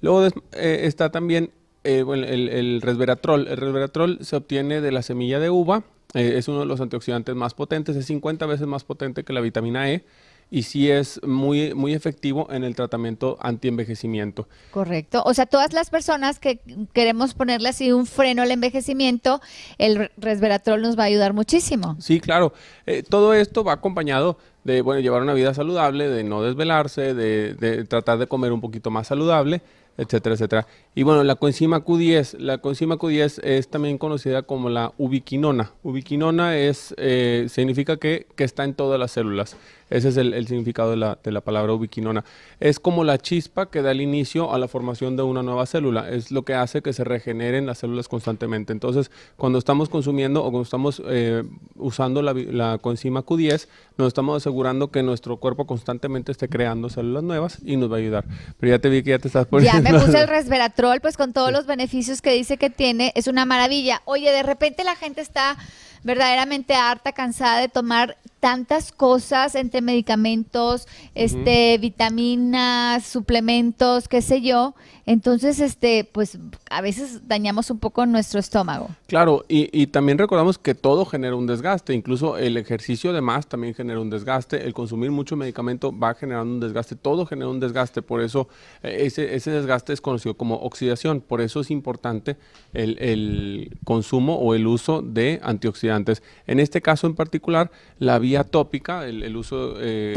Luego 0.00 0.26
eh, 0.26 0.80
está 0.82 1.10
también 1.10 1.50
eh, 1.84 2.04
el 2.08 2.80
resveratrol. 2.82 3.48
El 3.48 3.56
resveratrol 3.56 4.18
se 4.22 4.36
obtiene 4.36 4.80
de 4.80 4.92
la 4.92 5.02
semilla 5.02 5.38
de 5.40 5.50
uva, 5.50 5.84
eh, 6.14 6.34
es 6.36 6.48
uno 6.48 6.60
de 6.60 6.66
los 6.66 6.80
antioxidantes 6.80 7.34
más 7.34 7.54
potentes, 7.54 7.96
es 7.96 8.06
50 8.06 8.46
veces 8.46 8.66
más 8.66 8.84
potente 8.84 9.24
que 9.24 9.32
la 9.32 9.40
vitamina 9.40 9.90
E 9.90 10.04
y 10.50 10.62
sí 10.62 10.90
es 10.90 11.20
muy, 11.24 11.74
muy 11.74 11.94
efectivo 11.94 12.48
en 12.50 12.64
el 12.64 12.74
tratamiento 12.74 13.36
antienvejecimiento. 13.40 14.48
Correcto. 14.70 15.22
O 15.24 15.34
sea, 15.34 15.46
todas 15.46 15.72
las 15.72 15.90
personas 15.90 16.38
que 16.38 16.60
queremos 16.92 17.34
ponerle 17.34 17.68
así 17.68 17.92
un 17.92 18.06
freno 18.06 18.42
al 18.42 18.50
envejecimiento, 18.50 19.40
el 19.78 20.10
resveratrol 20.16 20.82
nos 20.82 20.98
va 20.98 21.04
a 21.04 21.06
ayudar 21.06 21.32
muchísimo. 21.32 21.96
Sí, 22.00 22.20
claro. 22.20 22.52
Eh, 22.86 23.02
todo 23.02 23.34
esto 23.34 23.64
va 23.64 23.72
acompañado 23.72 24.38
de 24.64 24.80
bueno, 24.80 25.00
llevar 25.00 25.22
una 25.22 25.34
vida 25.34 25.54
saludable, 25.54 26.08
de 26.08 26.24
no 26.24 26.42
desvelarse, 26.42 27.14
de, 27.14 27.54
de 27.54 27.84
tratar 27.84 28.18
de 28.18 28.26
comer 28.26 28.52
un 28.52 28.60
poquito 28.60 28.90
más 28.90 29.08
saludable, 29.08 29.60
etcétera, 29.96 30.34
etcétera. 30.34 30.66
Y 30.94 31.02
bueno, 31.02 31.22
la 31.22 31.36
coenzima 31.36 31.84
Q10, 31.84 32.38
la 32.38 32.58
coenzima 32.58 32.96
Q10 32.96 33.40
es 33.44 33.68
también 33.68 33.98
conocida 33.98 34.42
como 34.42 34.68
la 34.68 34.92
ubiquinona. 34.98 35.72
Ubiquinona 35.82 36.56
es, 36.56 36.94
eh, 36.98 37.46
significa 37.48 37.96
que, 37.96 38.26
que 38.34 38.44
está 38.44 38.64
en 38.64 38.74
todas 38.74 38.98
las 38.98 39.12
células. 39.12 39.56
Ese 39.90 40.08
es 40.08 40.16
el, 40.16 40.34
el 40.34 40.46
significado 40.46 40.90
de 40.90 40.96
la, 40.96 41.18
de 41.22 41.32
la 41.32 41.40
palabra 41.40 41.72
ubiquinona. 41.72 42.24
Es 42.60 42.80
como 42.80 43.04
la 43.04 43.18
chispa 43.18 43.70
que 43.70 43.82
da 43.82 43.90
el 43.90 44.00
inicio 44.00 44.52
a 44.52 44.58
la 44.58 44.68
formación 44.68 45.16
de 45.16 45.22
una 45.22 45.42
nueva 45.42 45.66
célula. 45.66 46.08
Es 46.10 46.30
lo 46.30 46.44
que 46.44 46.54
hace 46.54 46.82
que 46.82 46.92
se 46.92 47.04
regeneren 47.04 47.66
las 47.66 47.78
células 47.78 48.08
constantemente. 48.08 48.72
Entonces, 48.72 49.10
cuando 49.36 49.58
estamos 49.58 49.88
consumiendo 49.88 50.40
o 50.40 50.50
cuando 50.50 50.62
estamos 50.62 51.02
eh, 51.06 51.44
usando 51.76 52.22
la, 52.22 52.32
la 52.32 52.78
coenzima 52.78 53.24
Q10, 53.24 53.68
nos 53.96 54.08
estamos 54.08 54.36
asegurando 54.36 54.90
que 54.90 55.02
nuestro 55.02 55.36
cuerpo 55.36 55.66
constantemente 55.66 56.32
esté 56.32 56.48
creando 56.48 56.88
células 56.88 57.22
nuevas 57.22 57.58
y 57.64 57.76
nos 57.76 57.90
va 57.90 57.96
a 57.96 57.98
ayudar. 57.98 58.24
Pero 58.58 58.70
ya 58.70 58.78
te 58.78 58.88
vi 58.88 59.02
que 59.02 59.10
ya 59.10 59.18
te 59.18 59.28
estás 59.28 59.46
poniendo... 59.46 59.82
Ya 59.82 59.92
me 59.92 59.98
puse 59.98 60.20
el 60.20 60.28
resveratrol, 60.28 61.00
pues 61.00 61.16
con 61.16 61.32
todos 61.32 61.52
los 61.52 61.66
beneficios 61.66 62.22
que 62.22 62.32
dice 62.32 62.56
que 62.56 62.70
tiene, 62.70 63.12
es 63.14 63.26
una 63.26 63.44
maravilla. 63.44 64.02
Oye, 64.04 64.30
de 64.32 64.42
repente 64.42 64.84
la 64.84 64.96
gente 64.96 65.20
está 65.20 65.56
verdaderamente 66.02 66.74
harta, 66.74 67.12
cansada 67.12 67.60
de 67.60 67.68
tomar 67.68 68.16
tantas 68.44 68.92
cosas 68.92 69.54
entre 69.54 69.80
medicamentos, 69.80 70.86
este, 71.14 71.78
vitaminas, 71.78 73.02
suplementos, 73.02 74.06
qué 74.06 74.20
sé 74.20 74.42
yo. 74.42 74.74
Entonces, 75.06 75.60
este, 75.60 76.08
pues 76.10 76.38
a 76.70 76.80
veces 76.82 77.26
dañamos 77.26 77.70
un 77.70 77.78
poco 77.78 78.04
nuestro 78.04 78.40
estómago. 78.40 78.88
Claro, 79.06 79.44
y, 79.48 79.68
y 79.72 79.86
también 79.86 80.18
recordamos 80.18 80.58
que 80.58 80.74
todo 80.74 81.06
genera 81.06 81.36
un 81.36 81.46
desgaste, 81.46 81.94
incluso 81.94 82.36
el 82.36 82.56
ejercicio 82.56 83.12
de 83.14 83.20
más 83.20 83.46
también 83.46 83.74
genera 83.74 84.00
un 84.00 84.10
desgaste, 84.10 84.66
el 84.66 84.74
consumir 84.74 85.10
mucho 85.10 85.36
medicamento 85.36 85.96
va 85.96 86.14
generando 86.14 86.54
un 86.54 86.60
desgaste, 86.60 86.96
todo 86.96 87.26
genera 87.26 87.48
un 87.48 87.60
desgaste, 87.60 88.02
por 88.02 88.22
eso 88.22 88.48
eh, 88.82 89.04
ese, 89.06 89.34
ese 89.34 89.50
desgaste 89.50 89.92
es 89.92 90.00
conocido 90.00 90.34
como 90.36 90.56
oxidación, 90.56 91.20
por 91.20 91.40
eso 91.40 91.60
es 91.60 91.70
importante 91.70 92.36
el, 92.72 92.98
el 92.98 93.78
consumo 93.84 94.36
o 94.36 94.54
el 94.54 94.66
uso 94.66 95.02
de 95.02 95.40
antioxidantes. 95.42 96.22
En 96.46 96.60
este 96.60 96.80
caso 96.80 97.06
en 97.06 97.14
particular, 97.14 97.70
la 97.98 98.18
vía 98.18 98.33
tópica, 98.42 99.06
el, 99.06 99.22
el 99.22 99.36
uso 99.36 99.76
eh, 99.78 100.12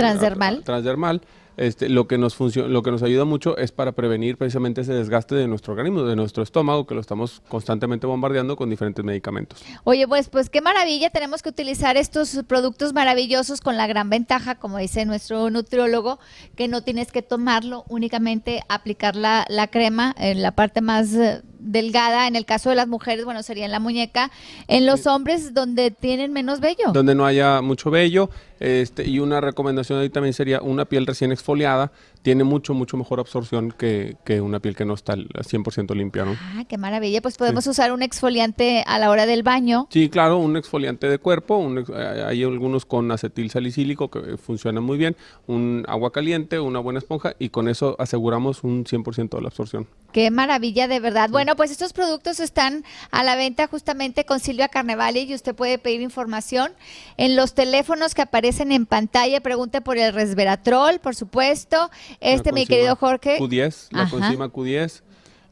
Transdermal. 0.64 1.22
Este, 1.58 1.90
lo, 1.90 2.08
que 2.08 2.18
nos 2.18 2.40
lo 2.56 2.84
que 2.84 2.92
nos 2.92 3.04
ayuda 3.04 3.26
mucho 3.26 3.58
es 3.58 3.72
para 3.72 3.92
prevenir 3.94 4.38
precisamente 4.38 4.82
ese 4.82 4.94
desgaste 4.94 5.36
de 5.36 5.48
nuestro 5.48 5.74
organismo, 5.74 6.04
de 6.04 6.16
nuestro 6.16 6.44
estómago, 6.44 6.86
que 6.86 6.96
lo 6.96 7.02
estamos 7.02 7.42
constantemente 7.50 8.06
bombardeando 8.08 8.56
con 8.56 8.70
diferentes 8.70 9.04
medicamentos. 9.04 9.64
Oye, 9.84 10.08
pues, 10.08 10.30
pues 10.30 10.50
qué 10.50 10.62
maravilla, 10.62 11.10
tenemos 11.10 11.42
que 11.42 11.50
utilizar 11.50 11.98
estos 11.98 12.44
productos 12.48 12.94
maravillosos 12.94 13.62
con 13.62 13.76
la 13.76 13.88
gran 13.88 14.10
ventaja, 14.10 14.56
como 14.56 14.78
dice 14.78 15.06
nuestro 15.06 15.50
nutriólogo, 15.50 16.20
que 16.56 16.68
no 16.68 16.82
tienes 16.84 17.12
que 17.12 17.24
tomarlo, 17.24 17.86
únicamente 17.90 18.62
aplicar 18.70 19.16
la, 19.16 19.46
la 19.50 19.68
crema 19.68 20.16
en 20.20 20.42
la 20.42 20.52
parte 20.52 20.82
más 20.82 21.14
eh, 21.14 21.42
delgada, 21.60 22.28
en 22.28 22.36
el 22.36 22.46
caso 22.46 22.70
de 22.70 22.76
las 22.76 22.88
mujeres, 22.88 23.26
bueno, 23.26 23.44
sería 23.44 23.66
en 23.66 23.72
la 23.72 23.80
muñeca, 23.80 24.32
en 24.68 24.86
los 24.86 25.08
hombres 25.08 25.54
donde 25.54 25.92
tienen 25.92 26.34
menos 26.34 26.60
vello. 26.60 26.92
Donde 26.94 27.16
no 27.16 27.26
haya 27.26 27.62
mucho 27.62 27.90
vello, 27.90 28.30
este, 28.60 29.08
y 29.08 29.20
una 29.20 29.42
recomendación 29.42 30.00
ahí 30.00 30.10
también 30.10 30.34
sería 30.34 30.62
una 30.62 30.86
piel 30.86 31.06
recién 31.06 31.32
exfoliada, 31.32 31.92
tiene 32.28 32.44
mucho, 32.44 32.74
mucho 32.74 32.98
mejor 32.98 33.22
absorción 33.22 33.72
que, 33.72 34.18
que 34.26 34.42
una 34.42 34.60
piel 34.60 34.76
que 34.76 34.84
no 34.84 34.96
está 34.96 35.14
al 35.14 35.30
100% 35.30 35.96
limpia, 35.96 36.26
¿no? 36.26 36.36
Ah, 36.38 36.66
qué 36.68 36.78
maravilla. 36.78 37.22
Pues 37.22 37.38
podemos 37.38 37.66
usar 37.68 37.94
un 37.94 38.02
exfoliante 38.02 38.84
a 38.86 39.00
la 39.00 39.10
hora 39.12 39.26
del 39.26 39.44
baño. 39.44 39.88
Sí, 39.92 40.10
claro, 40.10 40.38
un 40.38 40.58
exfoliante 40.58 41.08
de 41.08 41.20
cuerpo, 41.20 41.56
un 41.56 41.78
ex- 41.78 41.90
eh, 41.90 42.26
hay 42.28 42.44
algunos 42.44 42.86
con 42.86 43.10
acetil 43.14 43.50
salicílico 43.50 44.12
que 44.12 44.36
funcionan 44.36 44.84
muy 44.84 44.98
bien, 44.98 45.16
un 45.46 45.86
agua 45.88 46.12
caliente, 46.12 46.60
una 46.60 46.80
buena 46.80 47.00
esponja 47.00 47.34
y 47.40 47.48
con 47.48 47.70
eso 47.70 47.96
aseguramos 47.98 48.62
un 48.66 48.84
100% 48.84 49.38
de 49.38 49.42
la 49.42 49.48
absorción. 49.48 49.88
Qué 50.12 50.30
maravilla, 50.30 50.90
de 50.90 51.00
verdad. 51.00 51.30
Bueno, 51.30 51.56
pues 51.56 51.72
estos 51.72 51.94
productos 51.94 52.42
están 52.42 52.84
a 53.12 53.24
la 53.24 53.38
venta 53.38 53.68
justamente 53.68 54.26
con 54.26 54.42
Silvia 54.42 54.68
Carnevale 54.68 55.22
y 55.22 55.34
usted 55.34 55.56
puede 55.56 55.78
pedir 55.78 56.02
información 56.02 56.74
en 57.16 57.38
los 57.38 57.54
teléfonos 57.54 58.16
que 58.16 58.24
aparecen 58.24 58.74
en 58.74 58.86
pantalla. 58.86 59.40
Pregunte 59.40 59.80
por 59.80 59.98
el 59.98 60.14
resveratrol, 60.14 61.00
por 61.00 61.16
supuesto. 61.16 61.90
Este, 62.20 62.52
mi 62.52 62.66
querido 62.66 62.96
Jorge. 62.96 63.38
Q10, 63.40 63.88
la 63.92 64.02
Ajá. 64.04 64.12
coenzima 64.12 64.48
Q10 64.52 65.02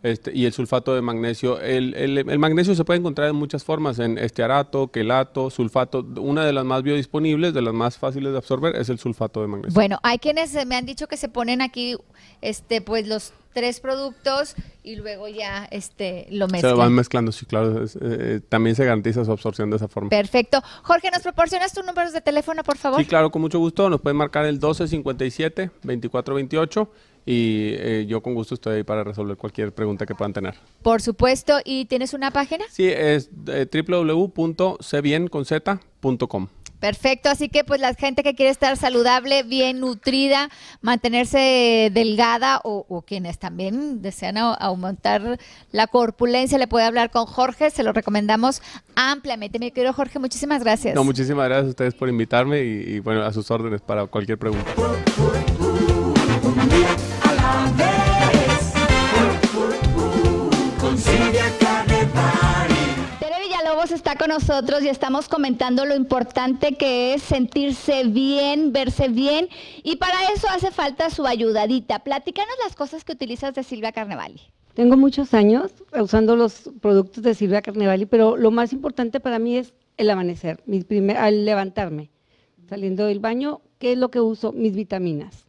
este, 0.04 0.32
y 0.36 0.46
el 0.46 0.54
sulfato 0.54 0.94
de 0.94 1.02
magnesio. 1.02 1.60
El, 1.60 1.94
el- 1.96 2.18
el 2.30 2.40
magnesio 2.40 2.76
se 2.76 2.84
puede 2.86 3.00
encontrar 3.00 3.30
en 3.30 3.36
muchas 3.36 3.64
formas, 3.64 3.98
en 4.00 4.18
estearato, 4.18 4.88
quelato, 4.90 5.50
sulfato. 5.50 6.06
Una 6.20 6.46
de 6.46 6.54
las 6.54 6.64
más 6.66 6.84
biodisponibles, 6.84 7.54
de 7.54 7.62
las 7.62 7.74
más 7.74 7.98
fáciles 7.98 8.32
de 8.32 8.38
absorber, 8.38 8.76
es 8.76 8.90
el 8.90 9.00
sulfato 9.00 9.42
de 9.42 9.48
magnesio. 9.48 9.74
Bueno, 9.74 10.00
hay 10.04 10.20
quienes 10.20 10.54
eh, 10.56 10.66
me 10.66 10.76
han 10.76 10.86
dicho 10.86 11.08
que 11.08 11.18
se 11.18 11.28
ponen 11.30 11.62
aquí, 11.62 11.96
este, 12.42 12.82
pues 12.82 13.08
los 13.08 13.34
tres 13.56 13.80
productos 13.80 14.56
y 14.84 14.98
luego 14.98 15.28
ya, 15.28 15.66
este, 15.72 16.28
lo 16.30 16.46
se 16.48 16.52
mezclan. 16.52 16.78
van 16.78 16.94
mezclando, 16.94 17.32
sí, 17.32 17.46
claro. 17.48 17.84
es- 17.84 17.98
eh, 18.00 18.40
también 18.50 18.76
se 18.76 18.86
garantiza 18.86 19.26
su 19.26 19.32
absorción 19.32 19.72
de 19.72 19.78
esa 19.78 19.88
forma. 19.88 20.10
Perfecto. 20.10 20.62
Jorge, 20.84 21.10
¿nos 21.10 21.24
proporcionas 21.24 21.74
tus 21.74 21.84
números 21.86 22.14
de 22.14 22.22
teléfono, 22.22 22.62
por 22.64 22.78
favor? 22.78 23.00
Sí, 23.00 23.06
claro, 23.08 23.32
con 23.32 23.42
mucho 23.42 23.58
gusto. 23.58 23.90
Nos 23.90 24.02
pueden 24.02 24.18
marcar 24.18 24.46
el 24.46 24.60
1257-2428 24.60 26.88
y 27.26 27.74
eh, 27.78 28.06
yo 28.08 28.22
con 28.22 28.36
gusto 28.36 28.54
estoy 28.56 28.76
ahí 28.78 28.84
para 28.84 29.04
resolver 29.04 29.36
cualquier 29.38 29.74
pregunta 29.74 30.06
que 30.06 30.14
puedan 30.14 30.34
tener. 30.34 30.54
Por 30.84 31.02
supuesto. 31.02 31.58
¿Y 31.64 31.86
tienes 31.86 32.14
una 32.14 32.30
página? 32.32 32.66
Sí, 32.70 32.86
es 32.88 33.30
eh, 33.48 33.66
www.cbienconz.com. 33.88 36.48
Perfecto, 36.80 37.30
así 37.30 37.50
que 37.50 37.64
pues 37.64 37.80
la 37.80 37.94
gente 37.94 38.22
que 38.22 38.36
quiere 38.36 38.52
estar 38.52 38.76
saludable, 38.78 39.44
bien 39.44 39.80
nutrida, 39.80 40.50
mantenerse 40.82 41.90
delgada 41.94 42.60
o, 42.64 43.04
quienes 43.08 43.40
también 43.40 44.02
desean 44.02 44.36
au- 44.36 44.56
aumentar 44.60 45.40
la 45.72 45.88
corpulencia, 45.88 46.58
le 46.58 46.68
puede 46.68 46.86
hablar 46.86 47.12
con 47.12 47.26
Jorge, 47.26 47.70
se 47.72 47.84
lo 47.84 47.92
recomendamos 47.94 48.62
ampliamente. 48.96 49.58
Mi 49.60 49.72
querido 49.72 49.94
Jorge, 49.94 50.20
muchísimas 50.20 50.64
gracias. 50.64 50.96
No, 50.96 51.04
muchísimas 51.04 51.46
gracias 51.48 51.66
a 51.68 51.70
ustedes 51.70 51.94
por 51.96 52.10
invitarme 52.10 52.62
y, 52.62 53.00
bueno, 53.00 53.24
a 53.24 53.32
sus 53.34 53.50
órdenes 53.52 53.82
para 53.82 54.06
cualquier 54.08 54.38
pregunta. 54.38 54.72
Está 63.96 64.18
con 64.18 64.28
nosotros 64.28 64.84
y 64.84 64.90
estamos 64.90 65.30
comentando 65.30 65.86
lo 65.86 65.96
importante 65.96 66.76
que 66.76 67.14
es 67.14 67.24
sentirse 67.24 68.04
bien, 68.04 68.74
verse 68.74 69.08
bien 69.08 69.48
y 69.84 69.96
para 69.96 70.32
eso 70.36 70.48
hace 70.50 70.70
falta 70.70 71.10
su 71.10 71.26
ayudadita. 71.26 72.00
Platícanos 72.00 72.54
las 72.64 72.76
cosas 72.76 73.06
que 73.06 73.14
utilizas 73.14 73.56
de 73.56 73.64
Silvia 73.64 73.94
Carnevali. 73.94 74.42
Tengo 74.74 74.98
muchos 74.98 75.34
años 75.34 75.72
usando 75.98 76.36
los 76.36 76.70
productos 76.82 77.24
de 77.24 77.34
Silvia 77.34 77.62
Carnevali, 77.62 78.06
pero 78.06 78.36
lo 78.36 78.52
más 78.52 78.74
importante 78.74 79.22
para 79.22 79.40
mí 79.40 79.58
es 79.58 79.74
el 79.96 80.10
amanecer, 80.10 80.62
mi 80.66 80.82
primer, 80.82 81.16
al 81.16 81.46
levantarme, 81.46 82.12
saliendo 82.68 83.06
del 83.06 83.22
baño, 83.22 83.62
¿qué 83.80 83.94
es 83.94 83.98
lo 83.98 84.12
que 84.12 84.20
uso? 84.20 84.52
Mis 84.52 84.76
vitaminas. 84.76 85.48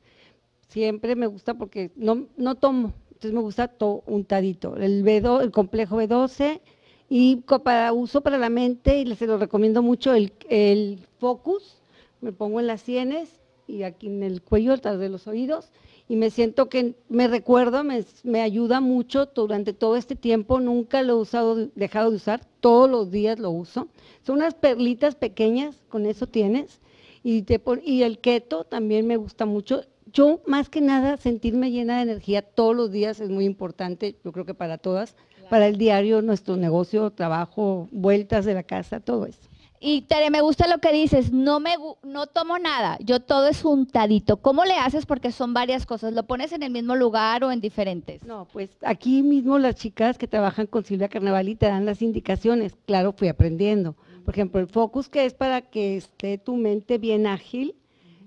Siempre 0.69 1.17
me 1.17 1.27
gusta 1.27 1.55
porque 1.55 1.91
no, 1.97 2.29
no 2.37 2.55
tomo, 2.55 2.93
entonces 3.09 3.33
me 3.33 3.41
gusta 3.41 3.67
to, 3.67 4.05
untadito. 4.07 4.77
El, 4.77 5.05
B2, 5.05 5.43
el 5.43 5.51
complejo 5.51 5.97
B12 6.01 6.61
y 7.09 7.37
para 7.63 7.93
uso 7.93 8.21
para 8.21 8.39
la 8.39 8.51
mente, 8.51 9.01
y 9.01 9.15
se 9.15 9.27
lo 9.27 9.39
recomiendo 9.39 9.83
mucho, 9.83 10.15
el, 10.15 10.33
el 10.49 10.99
Focus, 11.19 11.77
me 12.21 12.33
pongo 12.33 12.61
en 12.61 12.67
las 12.67 12.81
sienes 12.81 13.29
y 13.69 13.83
aquí 13.83 14.07
en 14.07 14.23
el 14.23 14.43
cuello, 14.43 14.73
atrás 14.73 14.99
de 14.99 15.09
los 15.09 15.27
oídos, 15.27 15.71
y 16.09 16.17
me 16.17 16.31
siento 16.31 16.69
que 16.69 16.95
me 17.09 17.27
recuerdo, 17.27 17.83
me, 17.83 18.05
me 18.23 18.41
ayuda 18.41 18.81
mucho 18.81 19.27
durante 19.27 19.73
todo 19.73 19.97
este 19.97 20.15
tiempo, 20.15 20.61
nunca 20.61 21.03
lo 21.03 21.15
he 21.15 21.21
usado, 21.21 21.69
dejado 21.75 22.11
de 22.11 22.17
usar, 22.17 22.47
todos 22.61 22.89
los 22.89 23.11
días 23.11 23.39
lo 23.39 23.51
uso. 23.51 23.89
Son 24.25 24.37
unas 24.37 24.55
perlitas 24.55 25.17
pequeñas, 25.17 25.77
con 25.89 26.07
eso 26.07 26.29
tienes, 26.29 26.81
y, 27.25 27.43
te 27.43 27.61
y 27.85 28.03
el 28.03 28.19
keto 28.19 28.63
también 28.65 29.07
me 29.07 29.17
gusta 29.17 29.47
mucho. 29.47 29.83
Yo, 30.13 30.41
más 30.47 30.69
que 30.69 30.81
nada, 30.81 31.17
sentirme 31.17 31.73
llena 31.73 31.97
de 31.97 32.03
energía 32.03 32.43
todos 32.43 32.77
los 32.77 32.93
días 32.93 33.21
es 33.21 33.29
muy 33.29 33.45
importante, 33.45 34.15
yo 34.25 34.31
creo 34.31 34.47
que 34.47 34.55
para 34.55 34.79
todas, 34.79 35.17
para 35.49 35.67
el 35.67 35.77
diario, 35.79 36.23
nuestro 36.23 36.57
negocio, 36.57 37.11
trabajo, 37.11 37.89
vueltas 37.93 38.45
de 38.45 38.55
la 38.55 38.63
casa, 38.63 39.01
todo 39.01 39.27
eso. 39.27 39.41
Y 39.79 40.03
Tere, 40.03 40.31
me 40.31 40.41
gusta 40.41 40.67
lo 40.69 40.79
que 40.79 40.93
dices, 40.93 41.33
no 41.33 41.61
me 41.61 41.75
no 42.03 42.27
tomo 42.27 42.59
nada, 42.59 42.97
yo 43.01 43.21
todo 43.21 43.49
es 43.49 43.65
untadito. 43.65 44.39
¿Cómo 44.39 44.65
le 44.65 44.75
haces? 44.75 45.05
Porque 45.05 45.33
son 45.33 45.53
varias 45.53 45.85
cosas. 45.85 46.15
¿Lo 46.15 46.27
pones 46.27 46.53
en 46.53 46.63
el 46.63 46.71
mismo 46.71 46.97
lugar 46.97 47.45
o 47.45 47.53
en 47.53 47.61
diferentes? 47.61 48.23
No, 48.25 48.49
pues 48.53 48.71
aquí 48.83 49.23
mismo 49.23 49.59
las 49.59 49.75
chicas 49.75 50.17
que 50.17 50.29
trabajan 50.29 50.67
con 50.67 50.85
Silvia 50.85 51.09
Carnevali 51.09 51.57
te 51.57 51.67
dan 51.67 51.85
las 51.85 52.01
indicaciones. 52.01 52.75
Claro, 52.87 53.13
fui 53.13 53.29
aprendiendo. 53.29 53.97
Por 54.25 54.35
ejemplo, 54.35 54.61
el 54.61 54.67
focus 54.67 55.09
que 55.09 55.27
es 55.27 55.35
para 55.35 55.61
que 55.61 55.99
esté 55.99 56.39
tu 56.39 56.57
mente 56.57 56.99
bien 56.99 57.27
ágil, 57.27 57.77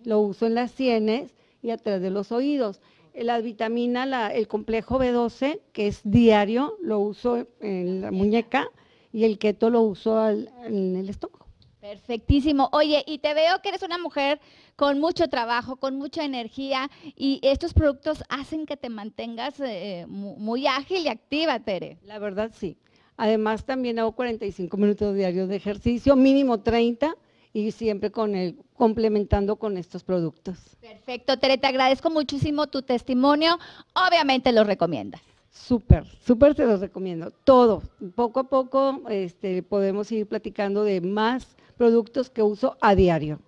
lo 0.06 0.20
uso 0.20 0.46
en 0.46 0.56
las 0.56 0.72
sienes 0.72 1.34
y 1.62 1.72
atrás 1.72 2.00
de 2.00 2.12
los 2.12 2.32
oídos. 2.32 2.80
Eh, 3.14 3.24
La 3.24 3.40
vitamina, 3.42 4.06
la- 4.06 4.34
el 4.34 4.48
complejo 4.48 4.98
B12, 5.00 5.60
que 5.74 5.88
es 5.88 6.02
diario, 6.04 6.76
lo 6.82 7.00
uso 7.00 7.48
en 7.60 8.02
la 8.02 8.12
muñeca 8.12 8.68
y 9.12 9.24
el 9.24 9.38
keto 9.38 9.70
lo 9.70 9.82
uso 9.82 10.18
al- 10.20 10.52
en 10.66 10.96
el 10.96 11.10
estómago. 11.10 11.46
Perfectísimo. 11.82 12.70
Oye, 12.74 13.04
y 13.08 13.20
te 13.20 13.34
veo 13.34 13.62
que 13.64 13.70
eres 13.70 13.82
una 13.84 13.98
mujer 13.98 14.40
con 14.76 15.00
mucho 15.00 15.28
trabajo, 15.30 15.78
con 15.78 15.96
mucha 15.98 16.24
energía 16.26 16.90
y 17.16 17.40
estos 17.42 17.74
productos 17.74 18.24
hacen 18.30 18.66
que 18.66 18.78
te 18.78 18.90
mantengas 18.90 19.60
eh, 19.62 20.06
mu- 20.08 20.36
muy 20.36 20.68
ágil 20.68 21.00
y 21.04 21.08
activa, 21.08 21.60
Tere. 21.60 21.98
La 22.06 22.20
verdad, 22.20 22.52
sí. 22.54 22.78
Además, 23.18 23.66
también 23.66 23.98
hago 24.00 24.12
45 24.14 24.78
minutos 24.78 25.16
diarios 25.16 25.50
de 25.50 25.56
ejercicio, 25.56 26.16
mínimo 26.16 26.60
30, 26.62 27.16
y 27.54 27.72
siempre 27.72 28.12
con 28.12 28.36
el, 28.36 28.58
complementando 28.76 29.56
con 29.56 29.78
estos 29.78 30.04
productos. 30.04 30.58
Perfecto, 30.82 31.38
Tere, 31.38 31.58
te 31.58 31.68
agradezco 31.68 32.10
muchísimo 32.10 32.68
tu 32.68 32.82
testimonio. 32.82 33.58
Obviamente 33.94 34.52
lo 34.52 34.64
recomiendas. 34.64 35.22
Súper, 35.52 36.06
súper 36.26 36.56
te 36.56 36.66
los 36.66 36.80
recomiendo. 36.80 37.32
Todo. 37.44 37.82
Poco 38.16 38.42
a 38.42 38.44
poco 38.44 39.02
este, 39.10 39.64
podemos 39.64 40.12
ir 40.12 40.28
platicando 40.28 40.84
de 40.84 41.02
más 41.02 41.56
productos 41.78 42.30
que 42.30 42.44
uso 42.44 42.78
a 42.82 42.96
diario. 42.96 43.40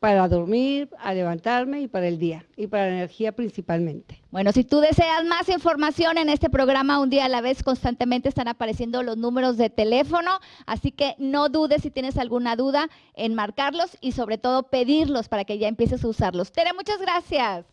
Para 0.00 0.26
dormir, 0.28 0.88
a 0.98 1.12
levantarme 1.12 1.82
y 1.82 1.86
para 1.86 2.08
el 2.08 2.18
día. 2.18 2.46
Y 2.56 2.66
para 2.66 2.86
la 2.86 2.92
energía 2.92 3.32
principalmente. 3.32 4.22
Bueno, 4.30 4.50
si 4.50 4.64
tú 4.64 4.80
deseas 4.80 5.24
más 5.26 5.50
información 5.50 6.16
en 6.16 6.30
este 6.30 6.48
programa, 6.48 7.00
un 7.00 7.10
día 7.10 7.26
a 7.26 7.28
la 7.28 7.42
vez 7.42 7.62
constantemente 7.62 8.30
están 8.30 8.48
apareciendo 8.48 9.02
los 9.02 9.18
números 9.18 9.58
de 9.58 9.68
teléfono, 9.68 10.30
así 10.64 10.90
que 10.90 11.16
no 11.18 11.50
dudes 11.50 11.82
si 11.82 11.90
tienes 11.90 12.16
alguna 12.16 12.56
duda 12.56 12.88
en 13.14 13.34
marcarlos 13.34 13.98
y 14.00 14.12
sobre 14.12 14.38
todo 14.38 14.64
pedirlos 14.64 15.28
para 15.28 15.44
que 15.44 15.58
ya 15.58 15.68
empieces 15.68 16.02
a 16.02 16.08
usarlos. 16.08 16.50
Tere, 16.50 16.72
muchas 16.72 16.98
gracias. 16.98 17.66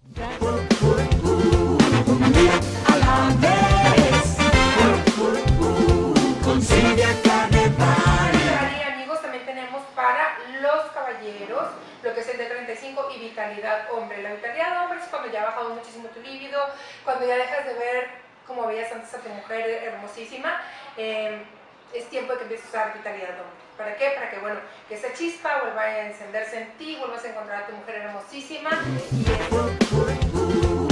el 12.29 12.37
de 12.37 12.45
35 12.45 13.09
y 13.15 13.19
vitalidad 13.19 13.91
hombre. 13.91 14.21
La 14.21 14.33
vitalidad 14.33 14.83
hombre 14.83 14.99
es 14.99 15.05
cuando 15.05 15.31
ya 15.31 15.43
ha 15.43 15.45
bajado 15.45 15.69
muchísimo 15.69 16.07
tu 16.09 16.21
líbido, 16.21 16.59
cuando 17.03 17.25
ya 17.25 17.35
dejas 17.37 17.65
de 17.65 17.73
ver 17.73 18.07
como 18.45 18.67
veías 18.67 18.91
antes 18.91 19.13
a 19.13 19.19
tu 19.19 19.29
mujer 19.29 19.83
hermosísima, 19.83 20.61
em, 20.95 21.43
es 21.93 22.09
tiempo 22.09 22.33
de 22.33 22.37
que 22.39 22.43
empieces 22.43 22.67
a 22.67 22.69
usar 22.69 22.93
vitalidad 22.93 23.29
hombre. 23.29 23.67
¿Para 23.77 23.95
qué? 23.95 24.11
Para 24.15 24.29
que, 24.29 24.39
bueno, 24.39 24.59
que 24.87 24.95
esa 24.95 25.13
chispa 25.13 25.61
vuelva 25.61 25.81
a 25.81 26.07
encenderse 26.07 26.57
en 26.57 26.71
ti, 26.77 26.95
vuelvas 26.97 27.23
a 27.23 27.29
encontrar 27.29 27.63
a 27.63 27.67
tu 27.67 27.73
mujer 27.73 27.95
hermosísima. 27.95 28.71
Pues, 29.49 30.33
uh, 30.33 30.87